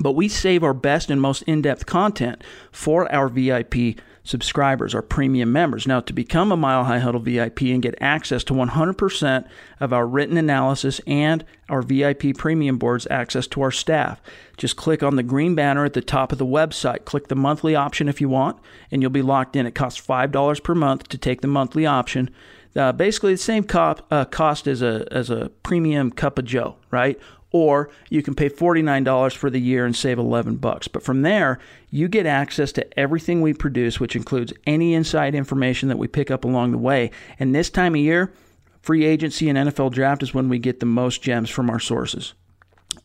[0.00, 5.02] But we save our best and most in depth content for our VIP subscribers, our
[5.02, 5.86] premium members.
[5.86, 9.48] Now, to become a Mile High Huddle VIP and get access to 100%
[9.80, 14.20] of our written analysis and our VIP premium boards access to our staff,
[14.60, 17.06] just click on the green banner at the top of the website.
[17.06, 18.58] Click the monthly option if you want,
[18.90, 19.64] and you'll be locked in.
[19.64, 22.28] It costs $5 per month to take the monthly option.
[22.76, 26.76] Uh, basically, the same cop, uh, cost as a as a premium cup of Joe,
[26.90, 27.18] right?
[27.52, 30.86] or you can pay $49 for the year and save 11 bucks.
[30.86, 31.58] But from there,
[31.90, 36.30] you get access to everything we produce, which includes any inside information that we pick
[36.30, 37.10] up along the way.
[37.40, 38.32] And this time of year,
[38.82, 42.34] free agency and NFL draft is when we get the most gems from our sources.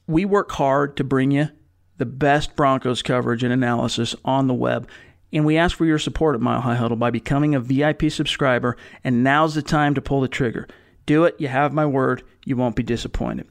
[0.07, 1.49] We work hard to bring you
[1.97, 4.87] the best Broncos coverage and analysis on the web.
[5.31, 8.77] And we ask for your support at Mile High Huddle by becoming a VIP subscriber.
[9.03, 10.67] And now's the time to pull the trigger.
[11.05, 11.35] Do it.
[11.39, 12.23] You have my word.
[12.45, 13.47] You won't be disappointed.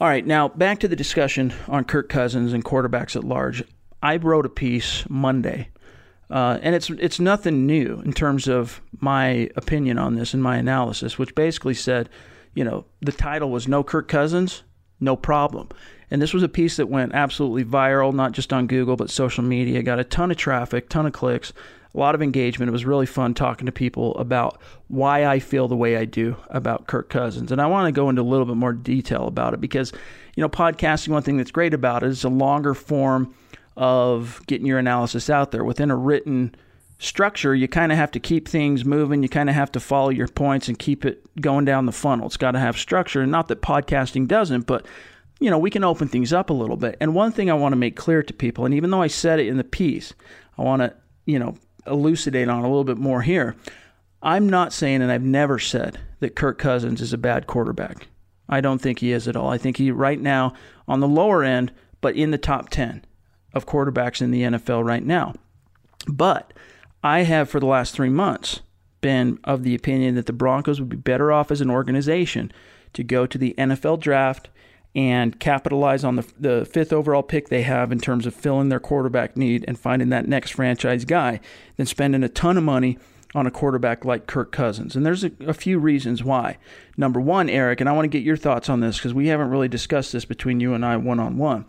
[0.00, 3.62] All right, now back to the discussion on Kirk Cousins and quarterbacks at large.
[4.02, 5.68] I wrote a piece Monday,
[6.28, 10.56] uh, and it's it's nothing new in terms of my opinion on this and my
[10.56, 12.08] analysis, which basically said,
[12.54, 14.64] you know, the title was "No Kirk Cousins,
[15.00, 15.68] No Problem,"
[16.10, 19.44] and this was a piece that went absolutely viral, not just on Google but social
[19.44, 21.52] media, got a ton of traffic, ton of clicks
[21.94, 22.68] a lot of engagement.
[22.68, 26.36] It was really fun talking to people about why I feel the way I do
[26.48, 27.52] about Kirk Cousins.
[27.52, 29.92] And I want to go into a little bit more detail about it because,
[30.34, 33.34] you know, podcasting, one thing that's great about it is a longer form
[33.76, 35.64] of getting your analysis out there.
[35.64, 36.54] Within a written
[37.04, 39.22] structure, you kind of have to keep things moving.
[39.22, 42.26] You kind of have to follow your points and keep it going down the funnel.
[42.26, 43.20] It's got to have structure.
[43.20, 44.86] And not that podcasting doesn't, but
[45.40, 46.96] you know, we can open things up a little bit.
[47.00, 49.40] And one thing I want to make clear to people, and even though I said
[49.40, 50.14] it in the piece,
[50.56, 50.94] I want to,
[51.26, 53.56] you know, elucidate on a little bit more here.
[54.22, 58.08] I'm not saying, and I've never said, that Kirk Cousins is a bad quarterback.
[58.48, 59.50] I don't think he is at all.
[59.50, 60.54] I think he, right now,
[60.88, 63.04] on the lower end, but in the top 10
[63.52, 65.34] of quarterbacks in the NFL right now.
[66.06, 66.54] But
[67.04, 68.62] I have, for the last three months,
[69.02, 72.50] been of the opinion that the Broncos would be better off as an organization
[72.94, 74.48] to go to the NFL draft
[74.94, 78.80] and capitalize on the, the fifth overall pick they have in terms of filling their
[78.80, 81.40] quarterback need and finding that next franchise guy
[81.76, 82.96] than spending a ton of money
[83.34, 84.96] on a quarterback like Kirk Cousins.
[84.96, 86.56] And there's a, a few reasons why.
[86.96, 89.50] Number one, Erick, and I want to get your thoughts on this because we haven't
[89.50, 91.66] really discussed this between you and I one on one.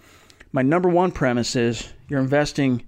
[0.53, 2.83] My number one premise is you're investing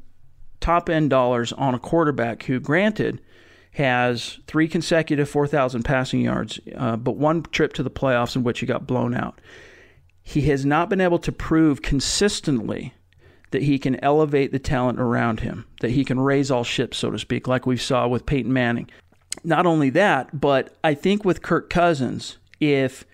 [0.60, 3.22] top end dollars on a quarterback who, granted,
[3.72, 8.60] has three consecutive 4,000 passing yards, uh, but one trip to the playoffs in which
[8.60, 9.39] he got blown out
[10.28, 12.93] he has not been able to prove consistently
[13.52, 17.10] that he can elevate the talent around him, that he can raise all ships, so
[17.10, 18.89] to speak, like we saw with Peyton Manning.
[19.46, 23.06] Not only that, but I think with Kirk Cousins, if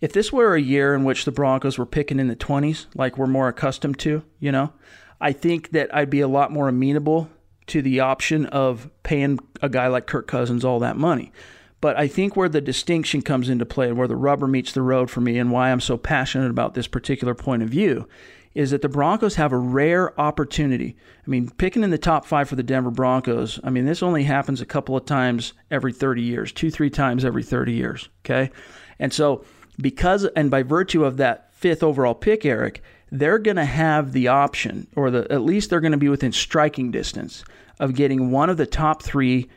[0.00, 3.16] if this were a year in which the Broncos were picking in the 20s, like
[3.16, 4.72] we're more accustomed to, you know,
[5.20, 7.30] I think that I'd be a lot more amenable
[7.68, 11.32] to the option of paying a guy like Kirk Cousins all that money.
[11.80, 14.82] But I think where the distinction comes into play and where the rubber meets the
[14.82, 18.08] road for me and why I'm so passionate about this particular point of view
[18.54, 20.96] is that the Broncos have a rare opportunity.
[21.26, 24.24] I mean, picking in the top five for the Denver Broncos, I mean, this only
[24.24, 28.08] happens a couple of times every 30 years, two, three times every 30 years.
[28.24, 28.50] Okay.
[28.98, 29.44] And so,
[29.78, 32.82] because, and by virtue of that fifth overall pick, Erick,
[33.18, 36.32] they're going to have the option, or the, at least they're going to be within
[36.32, 37.44] striking distance
[37.78, 39.48] of getting one of the top three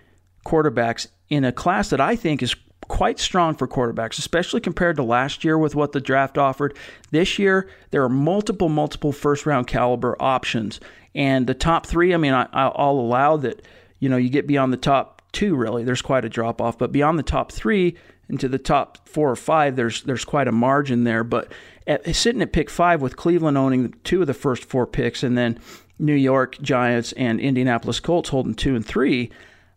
[0.45, 2.55] quarterbacks in a class that I think is
[2.87, 6.75] quite strong for quarterbacks, especially compared to last year with what the draft offered.
[7.11, 10.79] This year, there are multiple, multiple first round caliber options.
[11.15, 13.65] And the top three, I mean, I, I'll allow that,
[13.99, 16.77] you know, you get beyond the top two, really, there's quite a drop off.
[16.77, 17.95] But beyond the top three
[18.27, 21.23] into the top four or five, there's there's quite a margin there.
[21.23, 21.51] But
[21.89, 25.37] at, sitting at pick five with Cleveland owning two of the first four picks and
[25.37, 25.59] then
[25.97, 29.31] New York Giants and Indianapolis Colts holding two and three,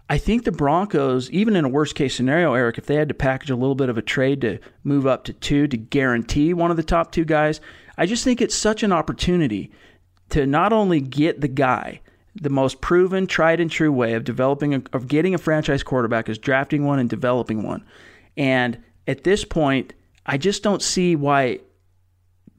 [0.09, 3.15] I think the Broncos, even in a worst case scenario, Erick, if they had to
[3.15, 6.71] package a little bit of a trade to move up to two to guarantee one
[6.71, 7.61] of the top two guys,
[7.97, 9.73] I just think it's such an opportunity
[10.29, 12.03] to not only get the guy,
[12.35, 16.29] the most proven, tried and true way of developing, a, of getting a franchise quarterback
[16.29, 17.85] is drafting one and developing one.
[18.37, 19.95] And at this point,
[20.27, 21.61] I just don't see why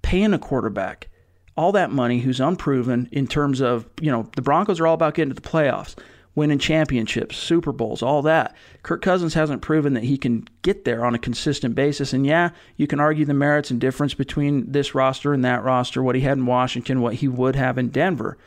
[0.03, 1.09] paying a quarterback
[1.55, 5.13] all that money who's unproven in terms of, you know, the Broncos are all about
[5.13, 5.95] getting to the playoffs
[6.35, 8.55] winning championships, Super Bowls, all that.
[8.81, 12.11] Kirk Cousins hasn't proven that he can get there on a consistent basis.
[12.11, 16.01] And yeah, you can argue the merits and difference between this roster and that roster,
[16.01, 18.37] what he had in Washington, what he would have in Denver.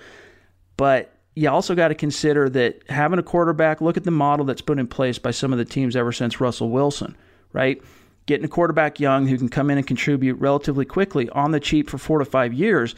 [0.76, 4.62] But you also got to consider that having a quarterback, look at the model that's
[4.62, 7.16] put in place by some of the teams ever since Russell Wilson,
[7.52, 7.80] right?
[8.26, 11.88] Getting a quarterback young who can come in and contribute relatively quickly on the cheap
[11.88, 12.94] for four to five years.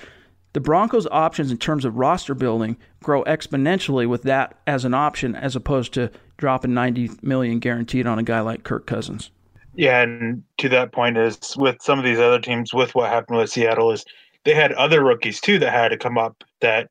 [0.55, 5.35] The Broncos' options in terms of roster building grow exponentially with that as an option,
[5.35, 9.31] as opposed to dropping 90 million guaranteed on a guy like Kirk Cousins.
[9.75, 13.38] Yeah, and to that point is with some of these other teams, with what happened
[13.38, 14.05] with Seattle, is
[14.45, 16.88] they had other rookies too that had to come up that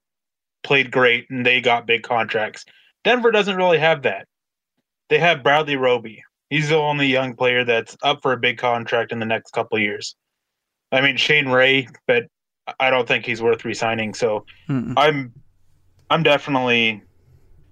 [0.64, 2.64] played great and they got big contracts.
[3.04, 4.28] Denver doesn't really have that.
[5.10, 6.24] They have Bradley Roby.
[6.50, 9.78] He's the only young player that's up for a big contract in the next couple
[9.80, 10.16] years.
[10.92, 12.26] I mean Shane Ray, but
[12.80, 14.14] I don't think he's worth resigning.
[14.14, 14.94] So Mm-mm.
[14.98, 15.34] I'm
[16.10, 17.02] I'm definitely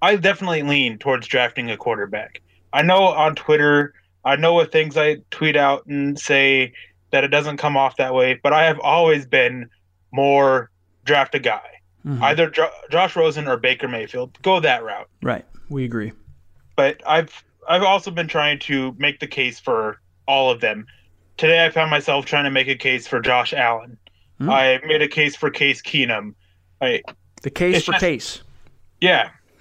[0.02, 2.42] I definitely lean towards drafting a quarterback.
[2.72, 6.72] I know on Twitter I know with things I tweet out and say
[7.12, 9.70] that it doesn't come off that way, but I have always been
[10.12, 10.70] more
[11.04, 11.62] draft a guy,
[12.04, 12.22] mm-hmm.
[12.24, 14.36] either jo- Josh Rosen or Baker Mayfield.
[14.42, 15.08] Go that route.
[15.22, 15.44] Right.
[15.68, 16.12] We agree.
[16.74, 20.86] But I've I've also been trying to make the case for all of them.
[21.36, 23.98] Today I found myself trying to make a case for Josh Allen.
[24.40, 24.50] Mm-hmm.
[24.50, 26.34] I made a case for Case Keenum.
[26.80, 27.02] I
[27.42, 28.42] the case for just, Case.
[29.00, 29.30] Yeah,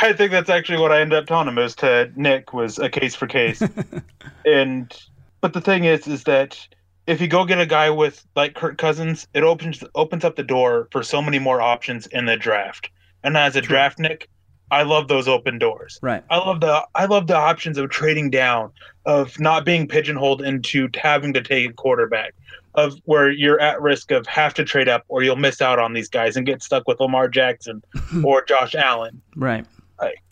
[0.00, 2.88] I think that's actually what I ended up telling him is to Nick was a
[2.88, 3.62] case for case.
[4.46, 4.92] and
[5.40, 6.66] but the thing is is that
[7.06, 10.42] if you go get a guy with like Kirk Cousins, it opens opens up the
[10.42, 12.90] door for so many more options in the draft.
[13.22, 13.76] And as a True.
[13.76, 14.26] draftnik,
[14.70, 15.98] I love those open doors.
[16.02, 16.24] Right.
[16.30, 18.72] I love the I love the options of trading down,
[19.04, 22.34] of not being pigeonholed into having to take a quarterback,
[22.74, 25.92] of where you're at risk of have to trade up or you'll miss out on
[25.92, 27.82] these guys and get stuck with Lamar Jackson
[28.24, 29.20] or Josh Allen.
[29.36, 29.64] Right
[30.00, 30.22] like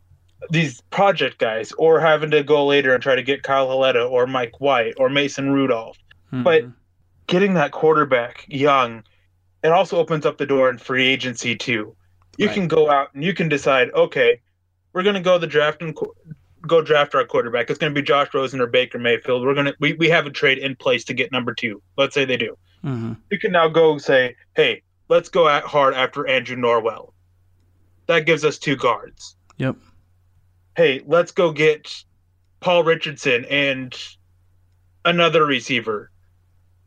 [0.50, 4.26] these project guys, or having to go later and try to get Kyle Lauletta or
[4.26, 5.98] Mike White or Mason Rudolph.
[6.32, 6.42] Mm-hmm.
[6.42, 6.64] But
[7.26, 9.02] getting that quarterback young,
[9.62, 11.96] it also opens up the door in free agency too.
[12.36, 12.54] You right.
[12.54, 14.40] can go out and you can decide, okay,
[14.92, 15.96] we're going to go the draft and
[16.66, 17.70] go draft our quarterback.
[17.70, 19.44] It's going to be Josh Rosen or Baker Mayfield.
[19.44, 21.82] We're going to we, we have a trade in place to get number two.
[21.96, 22.56] Let's say they do.
[22.84, 23.12] Mm-hmm.
[23.30, 27.12] You can now go say, hey, let's go at hard after Andrew Norwell.
[28.06, 29.36] That gives us two guards.
[29.56, 29.76] Yep.
[30.76, 32.04] Hey, let's go get
[32.60, 33.94] Paul Richardson and
[35.04, 36.10] another receiver.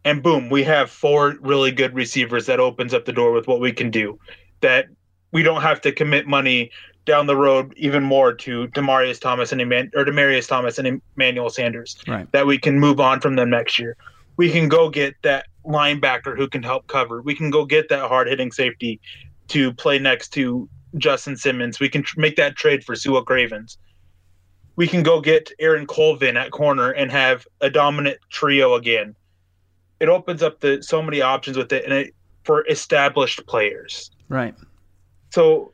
[0.03, 3.59] And boom, we have four really good receivers that opens up the door with what
[3.59, 4.19] we can do.
[4.61, 4.87] That
[5.31, 6.71] we don't have to commit money
[7.05, 11.49] down the road even more to Demaryius Thomas and Eman- or Demaryius Thomas and Emmanuel
[11.49, 11.97] Sanders.
[12.07, 12.29] Right.
[12.33, 13.95] That we can move on from them next year.
[14.35, 17.21] We can go get that linebacker who can help cover.
[17.21, 18.99] We can go get that hard hitting safety
[19.49, 21.79] to play next to Justin Simmons.
[21.79, 23.77] We can tr- make that trade for Sua Cravens.
[24.75, 29.15] We can go get Aaron Colvin at corner and have a dominant trio again.
[29.99, 32.13] It opens up the so many options with it, and it
[32.43, 34.11] for established players.
[34.29, 34.53] Right.
[35.37, 35.71] So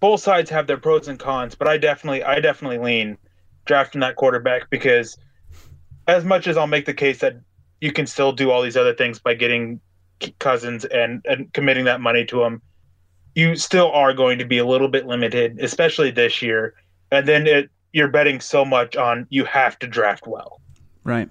[0.00, 3.18] both sides have their pros and cons, but I definitely I definitely lean
[3.66, 5.18] drafting that quarterback because
[6.06, 7.34] as much as I'll make the case that
[7.82, 9.82] you can still do all these other things by getting
[10.38, 12.62] Cousins and, and committing that money to him
[13.34, 16.72] you still are going to be a little bit limited, especially this year.
[17.12, 20.62] And then it, you're betting so much on you have to draft well.
[21.04, 21.28] Right.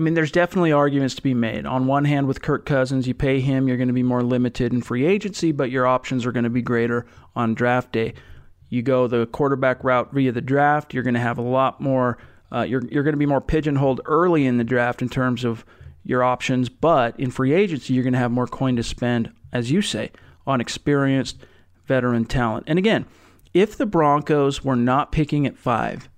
[0.00, 1.66] I mean, there's definitely arguments to be made.
[1.66, 4.72] On one hand, with Kirk Cousins, you pay him, you're going to be more limited
[4.72, 7.04] in free agency, but your options are going to be greater
[7.36, 8.14] on draft day.
[8.70, 12.16] You go the quarterback route via the draft, you're going to have a lot more.
[12.50, 15.66] Uh, you're you're going to be more pigeonholed early in the draft in terms of
[16.02, 19.70] your options, but in free agency, you're going to have more coin to spend, as
[19.70, 20.12] you say,
[20.46, 21.36] on experienced
[21.84, 22.64] veteran talent.
[22.66, 23.04] And again,
[23.52, 26.08] if the Broncos were not picking at five,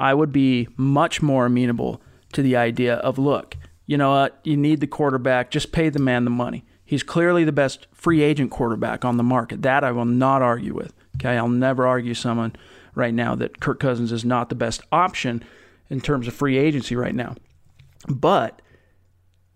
[0.00, 2.02] I would be much more amenable
[2.32, 5.98] to the idea of look, you know what, you need the quarterback, just pay the
[5.98, 6.64] man the money.
[6.84, 9.62] He's clearly the best free agent quarterback on the market.
[9.62, 10.94] That I will not argue with.
[11.16, 12.54] Okay, I'll never argue someone
[12.94, 15.44] right now that Kirk Cousins is not the best option
[15.90, 17.34] in terms of free agency right now.
[18.08, 18.62] But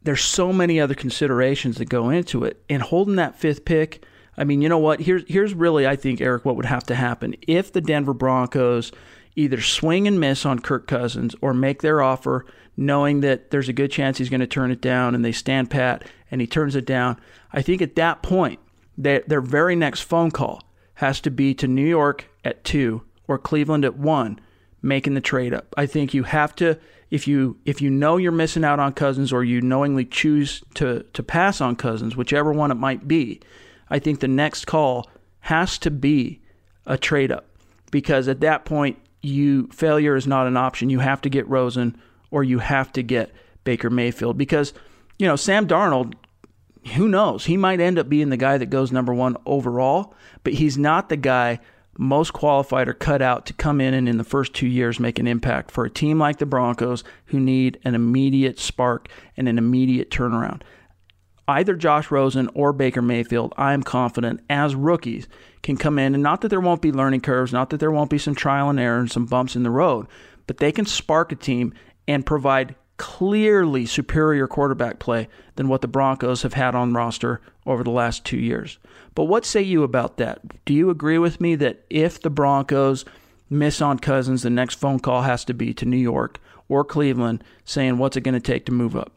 [0.02, 2.62] there's so many other considerations that go into it.
[2.68, 4.04] And holding that fifth pick,
[4.36, 5.00] I mean, you know what?
[5.00, 8.92] Here's here's really I think Erick what would have to happen if the Denver Broncos
[9.36, 12.44] either swing and miss on Kirk Cousins or make their offer
[12.76, 15.70] knowing that there's a good chance he's going to turn it down and they stand
[15.70, 17.18] pat and he turns it down.
[17.52, 18.60] I think at that point,
[18.98, 20.62] that their very next phone call
[20.94, 24.38] has to be to New York at 2 or Cleveland at 1
[24.82, 25.72] making the trade up.
[25.76, 26.78] I think you have to
[27.10, 31.04] if you if you know you're missing out on Cousins or you knowingly choose to
[31.12, 33.40] to pass on Cousins, whichever one it might be,
[33.90, 35.08] I think the next call
[35.40, 36.40] has to be
[36.86, 37.46] a trade up
[37.90, 40.90] because at that point you failure is not an option.
[40.90, 41.96] You have to get Rosen
[42.30, 43.32] or you have to get
[43.64, 44.72] Baker Mayfield because
[45.18, 46.14] you know Sam Darnold
[46.94, 47.44] who knows?
[47.44, 51.08] He might end up being the guy that goes number one overall, but he's not
[51.08, 51.60] the guy
[51.98, 55.18] most qualified or cut out to come in and in the first two years make
[55.18, 59.58] an impact for a team like the Broncos who need an immediate spark and an
[59.58, 60.62] immediate turnaround.
[61.52, 65.28] Either Josh Rosen or Baker Mayfield, I am confident as rookies
[65.62, 68.08] can come in, and not that there won't be learning curves, not that there won't
[68.08, 70.06] be some trial and error and some bumps in the road,
[70.46, 71.74] but they can spark a team
[72.08, 77.84] and provide clearly superior quarterback play than what the Broncos have had on roster over
[77.84, 78.78] the last two years.
[79.14, 80.64] But what say you about that?
[80.64, 83.04] Do you agree with me that if the Broncos
[83.50, 86.40] miss on Cousins, the next phone call has to be to New York
[86.70, 89.12] or Cleveland saying what's it going to take to move up?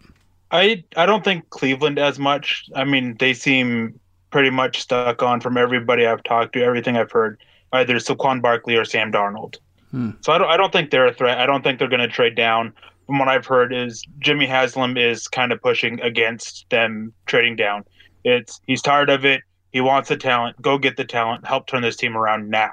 [0.51, 2.65] I I don't think Cleveland as much.
[2.75, 7.11] I mean, they seem pretty much stuck on from everybody I've talked to, everything I've
[7.11, 7.39] heard,
[7.71, 9.57] either Saquon Barkley or Sam Darnold.
[9.91, 10.11] Hmm.
[10.21, 11.39] So I don't I don't think they're a threat.
[11.39, 12.73] I don't think they're going to trade down.
[13.05, 17.83] From what I've heard, is Jimmy Haslam is kind of pushing against them trading down.
[18.23, 19.41] It's he's tired of it.
[19.71, 20.61] He wants the talent.
[20.61, 21.45] Go get the talent.
[21.45, 22.71] Help turn this team around now.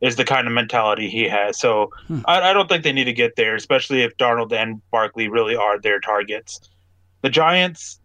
[0.00, 1.58] Is the kind of mentality he has.
[1.58, 2.20] So hmm.
[2.26, 5.56] I, I, don't think they need to get there, especially if Darnold and Barkley really
[5.56, 6.60] are their targets.
[7.24, 8.00] The Giants,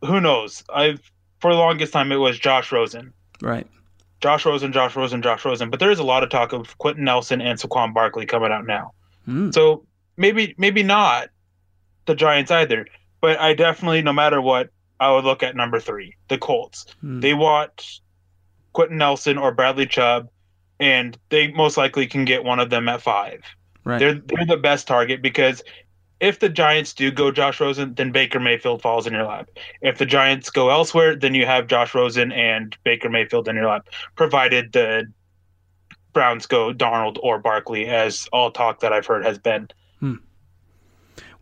[0.00, 0.64] who knows?
[0.72, 0.98] I've
[1.40, 3.12] for the longest time it was Josh Rosen.
[3.42, 3.66] Right.
[4.22, 5.68] Josh Rosen, Josh Rosen, Josh Rosen.
[5.68, 8.64] But there is a lot of talk of Quenton Nelson and Saquon Barkley coming out
[8.64, 8.92] now.
[9.26, 9.50] Hmm.
[9.50, 9.84] So
[10.16, 11.28] maybe maybe not
[12.06, 12.86] the Giants either.
[13.20, 16.86] But I definitely, no matter what, I would look at number three, the Colts.
[17.02, 17.20] Hmm.
[17.20, 18.00] They want
[18.72, 20.30] Quenton Nelson or Bradley Chubb,
[20.80, 23.42] and they most likely can get one of them at five.
[23.84, 23.98] Right.
[23.98, 25.62] They're they're the best target because
[26.22, 29.50] if the Giants do go Josh Rosen, then Baker Mayfield falls in your lap.
[29.80, 33.66] If the Giants go elsewhere, then you have Josh Rosen and Baker Mayfield in your
[33.66, 35.12] lap, provided the
[36.12, 39.68] Browns go Darnold or Barkley, as all talk that I've heard has been.
[39.98, 40.14] Hmm.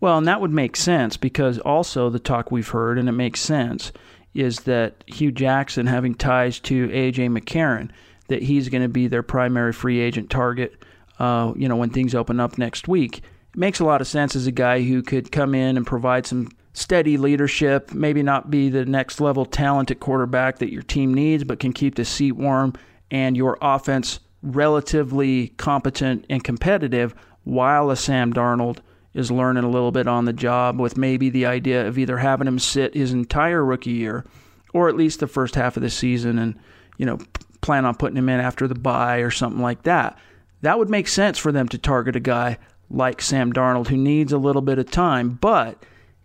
[0.01, 3.41] Well, and that would make sense because also the talk we've heard, and it makes
[3.41, 3.93] sense,
[4.33, 7.91] is that Hue Jackson having ties to AJ McCarron,
[8.29, 10.83] that he's going to be their primary free agent target.
[11.19, 13.21] Uh, you know, when things open up next week,
[13.55, 16.49] makes a lot of sense as a guy who could come in and provide some
[16.73, 21.59] steady leadership, maybe not be the next level talented quarterback that your team needs, but
[21.59, 22.73] can keep the seat warm
[23.11, 28.79] and your offense relatively competent and competitive while a Sam Darnold
[29.13, 32.47] is learning a little bit on the job with maybe the idea of either having
[32.47, 34.25] him sit his entire rookie year
[34.73, 36.57] or at least the first half of the season and,
[36.97, 37.19] you know,
[37.61, 40.17] plan on putting him in after the bye or something like that.
[40.63, 42.59] That would make sense for them to target a guy
[42.91, 45.31] like Sam Darnold who needs a little bit of time.
[45.31, 45.83] But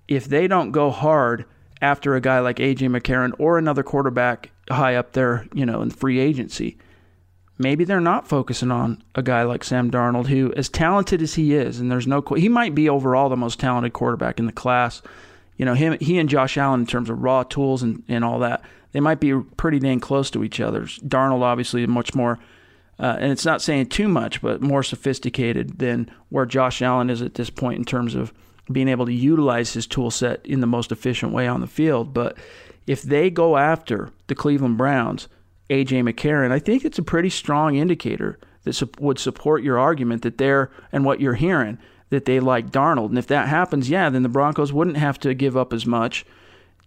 [0.07, 1.45] if they don't go hard
[1.81, 5.89] after a guy like AJ McCarron or another quarterback high up there, you know, in
[5.89, 6.77] free agency,
[7.57, 11.53] maybe they're not focusing on a guy like Sam Darnold, who, as talented as he
[11.53, 15.01] is, and there's no, he might be overall the most talented quarterback in the class.
[15.57, 18.39] You know, him, he and Josh Allen in terms of raw tools and, and all
[18.39, 20.81] that, they might be pretty dang close to each other.
[20.83, 22.39] Darnold obviously much more,
[22.99, 27.21] uh, and it's not saying too much, but more sophisticated than where Josh Allen is
[27.21, 28.33] at this point in terms of
[28.71, 32.13] being able to utilize his tool set in the most efficient way on the field.
[32.13, 32.37] But
[32.87, 35.27] if they go after the Cleveland Browns
[35.69, 40.21] AJ McCarron, I think it's a pretty strong indicator that su- would support your argument
[40.23, 41.77] that they're and what you're hearing
[42.09, 43.09] that they like Darnold.
[43.09, 46.25] And if that happens, yeah, then the Broncos wouldn't have to give up as much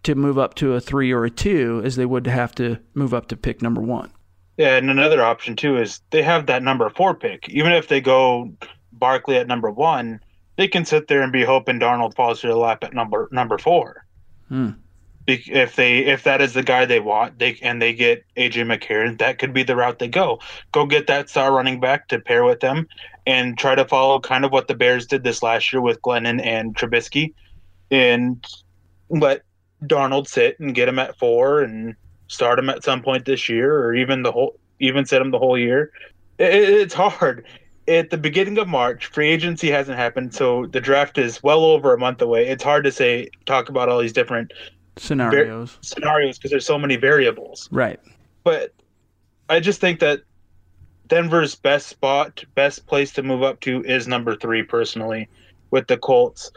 [0.04, 3.12] to move up to a three or a two as they would have to move
[3.12, 4.12] up to pick number one.
[4.58, 7.48] Yeah, and another option too is they have that number four pick.
[7.48, 8.52] Even if they go
[8.92, 10.20] Barkley at number one,
[10.56, 13.56] they can sit there and be hoping Darnold falls to the lap at number number
[13.56, 14.04] four.
[14.48, 14.72] Hmm
[15.28, 19.18] if they if that is the guy they want they and they get AJ McCarron
[19.18, 20.40] that could be the route they go
[20.72, 22.88] go get that star running back to pair with them
[23.26, 26.42] and try to follow kind of what the Bears did this last year with Glennon
[26.42, 27.34] and Trubisky
[27.90, 28.42] and
[29.10, 29.42] let
[29.82, 31.94] Darnold sit and get him at four and
[32.28, 35.38] start him at some point this year or even the whole even sit him the
[35.38, 35.90] whole year
[36.38, 37.44] it, it's hard
[37.88, 41.94] at the beginning of March, free agency hasn't happened, so the draft is well over
[41.94, 42.46] a month away.
[42.46, 44.52] It's hard to say talk about all these different
[44.96, 47.68] scenarios var- scenarios because there's so many variables.
[47.72, 47.98] Right.
[48.44, 48.74] But
[49.48, 50.20] I just think that
[51.06, 55.28] Denver's best spot, best place to move up to is number three, personally,
[55.70, 56.52] with the Colts,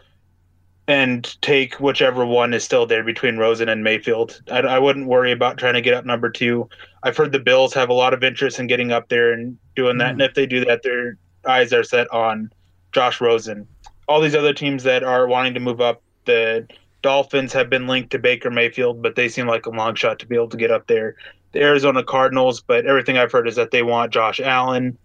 [0.87, 4.41] and take whichever one is still there between Rosen and Mayfield.
[4.51, 6.69] I, I wouldn't worry about trying to get up number two.
[7.03, 9.97] I've heard the Bills have a lot of interest in getting up there and doing
[9.99, 10.11] that, mm.
[10.13, 11.17] and if they do that, their
[11.47, 12.51] eyes are set on
[12.91, 13.67] Josh Rosen.
[14.07, 16.67] All these other teams that are wanting to move up, the
[17.01, 20.27] Dolphins have been linked to Baker Mayfield, but they seem like a long shot to
[20.27, 21.15] be able to get up there.
[21.53, 24.97] The Arizona Cardinals, but everything I've heard is that they want Josh Allen.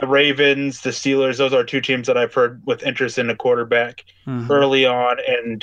[0.00, 3.36] The Ravens, the Steelers, those are two teams that I've heard with interest in a
[3.36, 4.50] quarterback mm-hmm.
[4.50, 5.62] early on, and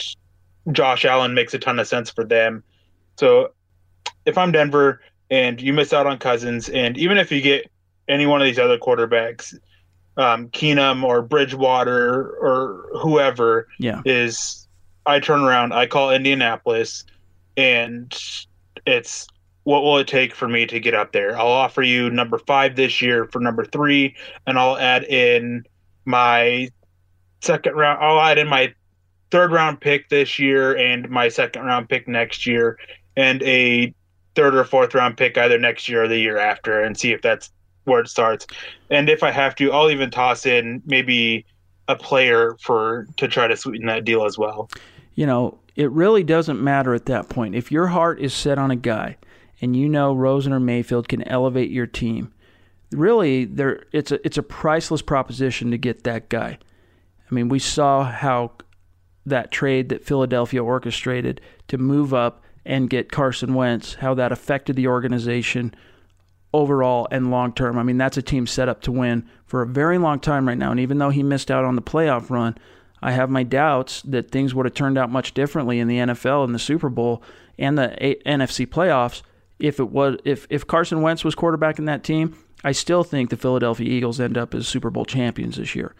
[0.71, 2.63] Josh Allen makes a ton of sense for them.
[3.17, 3.51] So
[4.25, 7.69] if I'm Denver and you miss out on Cousins, and even if you get
[8.07, 9.57] any one of these other quarterbacks,
[10.17, 14.01] um, Keenum or Bridgewater or whoever, Yeah.
[14.05, 14.67] is
[15.07, 17.05] I turn around, I call Indianapolis,
[17.55, 18.15] and
[18.85, 19.27] it's
[19.67, 21.37] what will it take for me to get up there?
[21.37, 24.15] I'll offer you number five this year for number three,
[24.45, 25.65] and I'll add in
[26.05, 26.69] my
[27.41, 28.01] second round.
[28.01, 28.73] I'll add in my
[29.29, 32.79] third round pick this year and my second round pick next year,
[33.17, 33.93] and a
[34.35, 37.21] third or fourth round pick either next year or the year after, and see if
[37.21, 37.51] that's
[37.83, 38.47] where it starts.
[38.89, 41.45] And if I have to, I'll even toss in maybe
[41.89, 44.69] a player for to try to sweeten that deal as well.
[45.15, 47.53] you know, it really doesn't matter at that point.
[47.53, 49.17] If your heart is set on a guy
[49.61, 52.33] and you know Rosen or Mayfield can elevate your team,
[52.91, 56.57] really there it's a it's a priceless proposition to get that guy.
[57.29, 58.51] I mean, we saw how
[59.25, 64.75] that trade that Philadelphia orchestrated to move up and get Carson Wentz, how that affected
[64.75, 65.73] the organization
[66.53, 67.77] overall and long term.
[67.77, 70.57] I mean, that's a team set up to win for a very long time right
[70.57, 70.71] now.
[70.71, 72.57] And even though he missed out on the playoff run,
[73.01, 76.43] I have my doubts that things would have turned out much differently in the NFL
[76.43, 77.21] and the Super Bowl
[77.59, 79.21] and the A- NFC playoffs
[79.59, 82.37] if it was if if Carson Wentz was quarterback in that team.
[82.63, 85.95] I still think the Philadelphia Eagles end up as Super Bowl champions this year.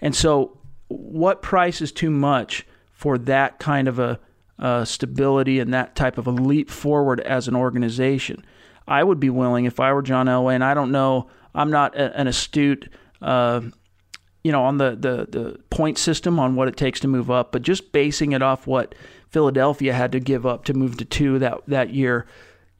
[0.00, 4.18] And so, what price is too much for that kind of a
[4.58, 8.44] uh, stability and that type of a leap forward as an organization?
[8.86, 11.94] I would be willing if I were John Elway, and I don't know, I'm not
[11.94, 12.90] a, an astute,
[13.20, 13.60] uh,
[14.42, 17.52] you know, on the, the the point system on what it takes to move up,
[17.52, 18.94] but just basing it off what
[19.28, 22.26] Philadelphia had to give up to move to two that that year.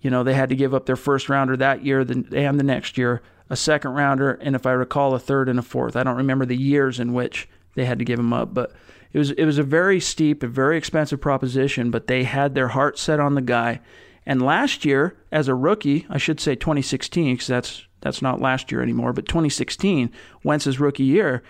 [0.01, 2.96] You know, they had to give up their first rounder that year and the next
[2.96, 5.96] year, a second rounder, and if I recall, a third and a fourth.
[5.96, 8.72] I don't remember the years in which they had to give them up, but
[9.12, 11.90] it was it was a very steep, a very expensive proposition.
[11.90, 13.80] But they had their heart set on the guy.
[14.26, 18.70] And last year, as a rookie, I should say 2016, because that's that's not last
[18.70, 20.12] year anymore, but 2016,
[20.44, 21.42] Wentz's rookie year,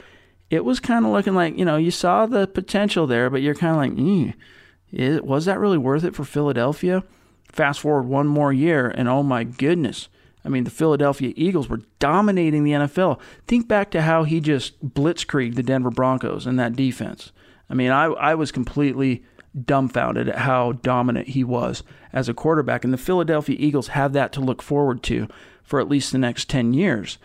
[0.49, 3.55] it was kind of looking like you know you saw the potential there, but you're
[3.55, 7.03] kind of like, mm, was that really worth it for Philadelphia?
[7.51, 10.09] Fast forward one more year, and oh my goodness.
[10.45, 13.21] I mean, the Philadelphia Eagles were dominating the NFL.
[13.47, 17.33] Think back to how he just blitzkrieged the Denver Broncos in that defense.
[17.69, 19.25] I mean, I, I was completely
[19.65, 21.83] dumbfounded at how dominant he was
[22.13, 22.85] as a quarterback.
[22.85, 25.29] And the Philadelphia Eagles have that to look forward to
[25.63, 27.19] for at least the next 10 years.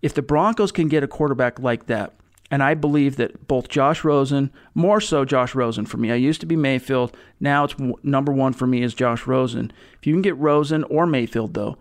[0.00, 2.14] If the Broncos can get a quarterback like that,
[2.52, 6.12] and I believe that both Josh Rosen, more so Josh Rosen for me.
[6.12, 7.16] I used to be Mayfield.
[7.40, 9.72] Now it's number one for me is Josh Rosen.
[9.98, 11.78] If you can get Rosen or Mayfield, though,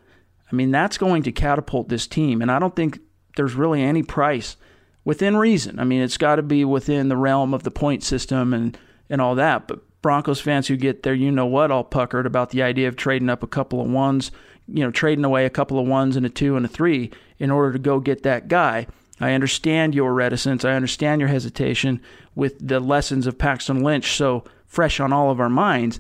[0.49, 2.41] I mean, that's going to catapult this team.
[2.41, 2.99] And I don't think
[3.36, 4.55] there's really any price
[5.03, 5.78] within reason.
[5.78, 8.78] I mean, it's got to be within the realm of the point system and,
[9.09, 9.67] and all that.
[9.67, 12.95] But Broncos fans who get there, you know what, all puckered about the idea of
[12.95, 14.32] trading up a couple of ones,
[14.69, 17.51] you know, trading away a couple of ones and a two and a three in
[17.51, 18.88] order to go get that guy.
[19.22, 20.65] I understand your reticence.
[20.65, 22.01] I understand your hesitation
[22.36, 25.99] with the lessons of Paxton Lynch so fresh on all of our minds.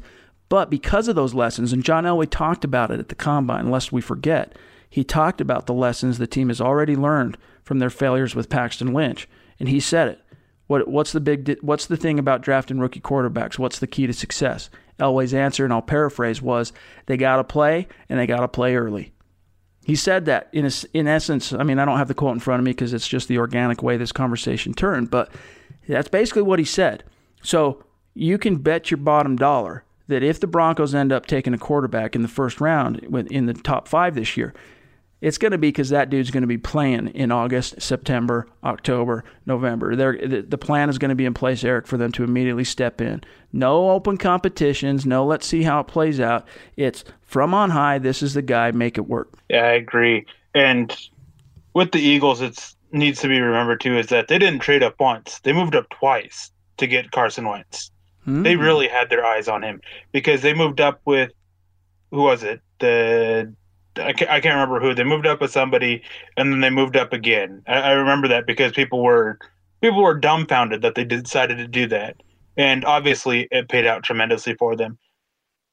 [0.49, 3.91] But because of those lessons, and John Elway talked about it at the combine, lest
[3.91, 4.57] we forget,
[4.89, 8.91] he talked about the lessons the team has already learned from their failures with Paxton
[8.93, 10.19] Lynch, and he said it.
[10.67, 11.57] What, what's the big?
[11.61, 13.59] What's the thing about drafting rookie quarterbacks?
[13.59, 14.69] What's the key to success?
[14.99, 16.73] Elway's answer, and I'll paraphrase, was
[17.05, 19.13] they got to play and they got to play early.
[19.83, 21.53] He said that in a, in essence.
[21.53, 23.39] I mean, I don't have the quote in front of me because it's just the
[23.39, 25.31] organic way this conversation turned, but
[25.87, 27.03] that's basically what he said.
[27.41, 31.57] So you can bet your bottom dollar that if the Broncos end up taking a
[31.57, 32.99] quarterback in the first round
[33.31, 34.53] in the top five this year,
[35.21, 39.23] it's going to be because that dude's going to be playing in August, September, October,
[39.45, 39.95] November.
[39.95, 42.99] They're, the plan is going to be in place, Erick, for them to immediately step
[42.99, 43.23] in.
[43.53, 45.05] No open competitions.
[45.05, 46.47] No, let's see how it plays out.
[46.75, 47.99] It's from on high.
[47.99, 48.71] This is the guy.
[48.71, 49.37] Make it work.
[49.49, 50.25] Yeah, I agree.
[50.55, 50.95] And
[51.73, 54.99] with the Eagles, it needs to be remembered too is that they didn't trade up
[54.99, 57.91] once; they moved up twice to get Carson Wentz.
[58.23, 58.43] Mm-hmm.
[58.43, 61.31] They really had their eyes on him because they moved up with
[62.11, 62.61] who was it?
[62.79, 63.53] The
[63.97, 64.93] I can't, I can't remember who.
[64.93, 66.01] They moved up with somebody,
[66.37, 67.61] and then they moved up again.
[67.67, 69.37] I, I remember that because people were
[69.81, 72.17] people were dumbfounded that they decided to do that,
[72.57, 74.97] and obviously it paid out tremendously for them.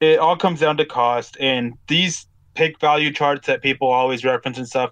[0.00, 4.58] It all comes down to cost, and these pick value charts that people always reference
[4.58, 4.90] and stuff,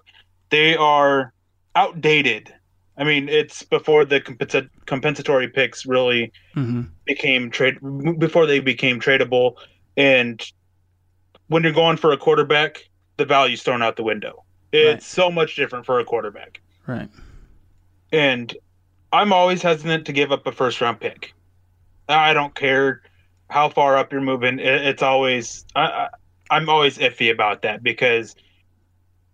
[0.49, 1.33] they are
[1.75, 2.53] outdated.
[2.97, 6.83] I mean, it's before the compensa- compensatory picks really mm-hmm.
[7.05, 7.77] became trade
[8.17, 9.55] before they became tradable,
[9.97, 10.41] and
[11.47, 12.87] when you're going for a quarterback,
[13.17, 14.43] the value's thrown out the window.
[14.71, 15.03] It's right.
[15.03, 16.61] so much different for a quarterback.
[16.85, 17.09] Right.
[18.11, 18.55] And
[19.11, 21.33] I'm always hesitant to give up a first round pick.
[22.09, 23.01] I don't care
[23.49, 26.09] how far up you're moving, it, it's always I,
[26.49, 28.35] I'm always iffy about that because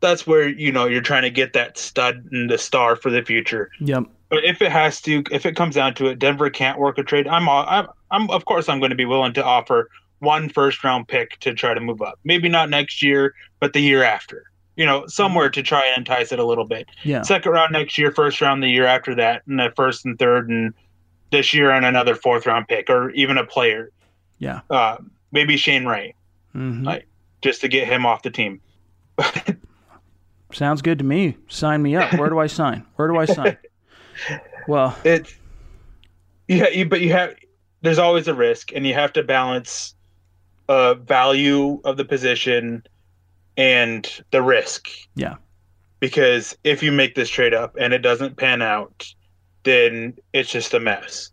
[0.01, 3.23] that's where you know you're trying to get that stud and the star for the
[3.23, 3.71] future.
[3.79, 4.05] Yep.
[4.29, 7.03] But if it has to, if it comes down to it, Denver can't work a
[7.03, 7.27] trade.
[7.27, 9.89] I'm, I'm, I'm of course, I'm going to be willing to offer
[10.23, 12.19] one first round pick to try to move up.
[12.23, 14.43] Maybe not next year, but the year after.
[14.75, 16.89] You know, somewhere to try and entice it a little bit.
[17.03, 17.21] Yeah.
[17.21, 20.49] Second round next year, first round the year after that, and the first and third,
[20.49, 20.73] and
[21.31, 23.91] this year and another fourth round pick, or even a player.
[24.39, 24.61] Yeah.
[24.71, 24.97] Uh,
[25.31, 26.15] maybe Shane Ray,
[26.55, 26.83] Mhm.
[26.83, 27.05] like
[27.43, 28.61] just to get him off the team.
[30.53, 31.37] Sounds good to me.
[31.49, 32.13] Sign me up.
[32.13, 32.85] Where do I sign?
[32.95, 33.57] Where do I sign?
[34.67, 35.35] Well, It's
[36.47, 37.35] yeah, you, but you have
[37.81, 39.93] there's always a risk, and you have to balance
[40.73, 42.83] uh value of the position
[43.57, 44.87] and the risk.
[45.15, 45.35] Yeah.
[45.99, 49.13] Because if you make this trade up and it doesn't pan out,
[49.63, 51.29] then it's just a mess.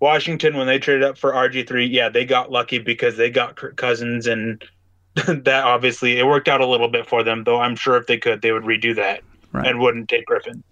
[0.00, 3.54] Washington, when they traded up for RG three, yeah, they got lucky because they got
[3.56, 4.62] Kirk Cousins, and
[5.14, 7.44] that obviously it worked out a little bit for them.
[7.44, 9.22] Though I'm sure if they could, they would redo that
[9.52, 9.66] Right.
[9.66, 10.62] and wouldn't take Griffin.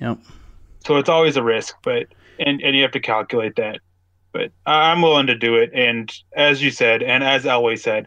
[0.00, 0.18] Yep.
[0.86, 2.06] So it's always a risk, but
[2.38, 3.80] and and you have to calculate that.
[4.36, 5.70] But I'm willing to do it.
[5.72, 8.06] And as you said, and as Elway said,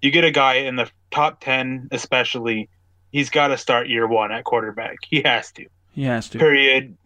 [0.00, 2.70] you get a guy in the top ten, especially,
[3.12, 4.96] he's got to start year one at quarterback.
[5.06, 5.66] He has to.
[5.92, 6.38] he has to.
[6.38, 6.96] Period.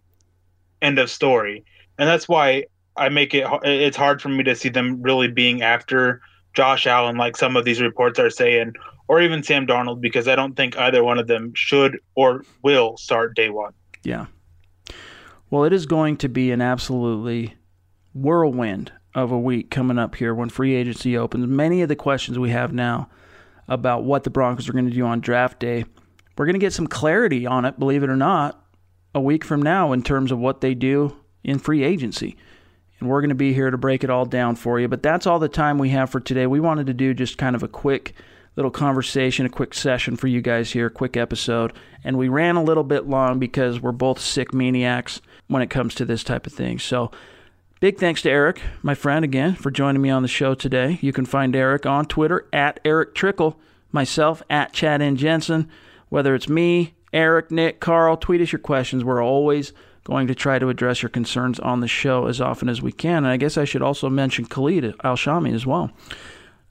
[0.80, 1.64] End of story.
[1.98, 3.48] And that's why I make it.
[3.64, 6.20] It's hard for me to see them really being after
[6.54, 8.74] Josh Allen, like some of these reports are saying,
[9.08, 12.96] or even Sam Darnold, because I don't think either one of them should or will
[12.96, 13.72] start day one.
[14.04, 14.26] Yeah.
[15.50, 17.54] Well, it is going to be an absolutely
[18.14, 21.46] whirlwind of a week coming up here when free agency opens.
[21.46, 23.08] Many of the questions we have now
[23.68, 25.84] about what the Broncos are going to do on draft day,
[26.36, 28.64] we're going to get some clarity on it, believe it or not,
[29.14, 32.36] a week from now in terms of what they do in free agency.
[32.98, 34.88] And we're going to be here to break it all down for you.
[34.88, 36.46] But that's all the time we have for today.
[36.46, 38.14] We wanted to do just kind of a quick
[38.56, 41.72] little conversation, a quick session for you guys here, a quick episode.
[42.04, 45.94] And we ran a little bit long because we're both sick maniacs when it comes
[45.96, 46.78] to this type of thing.
[46.78, 47.10] So,
[47.82, 51.00] big thanks to Erick, my friend, again, for joining me on the show today.
[51.02, 53.58] You can find Erick on Twitter at Erick Trickel,
[53.90, 55.16] myself at Chad N.
[55.16, 55.68] Jensen.
[56.08, 59.02] Whether it's me, Erick, Nick, Carl, tweet us your questions.
[59.02, 59.72] We're always
[60.04, 63.24] going to try to address your concerns on the show as often as we can.
[63.24, 65.90] And I guess I should also mention Khalid Al Shami as well.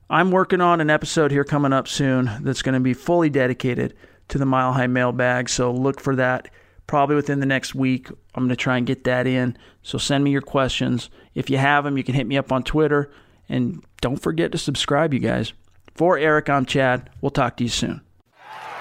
[0.09, 3.95] I'm working on an episode here coming up soon that's going to be fully dedicated
[4.30, 5.49] to the Mile High Mailbag.
[5.49, 6.47] So look for that
[6.91, 8.09] probably within the next week.
[8.35, 9.57] I'm going to try and get that in.
[9.81, 11.09] So send me your questions.
[11.35, 13.09] If you have them, you can hit me up on Twitter.
[13.47, 15.53] And don't forget to subscribe, you guys.
[15.95, 17.09] For Erick, I'm Chad.
[17.21, 18.01] We'll talk to you soon.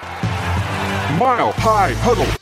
[0.01, 2.40] Mile High Huddle.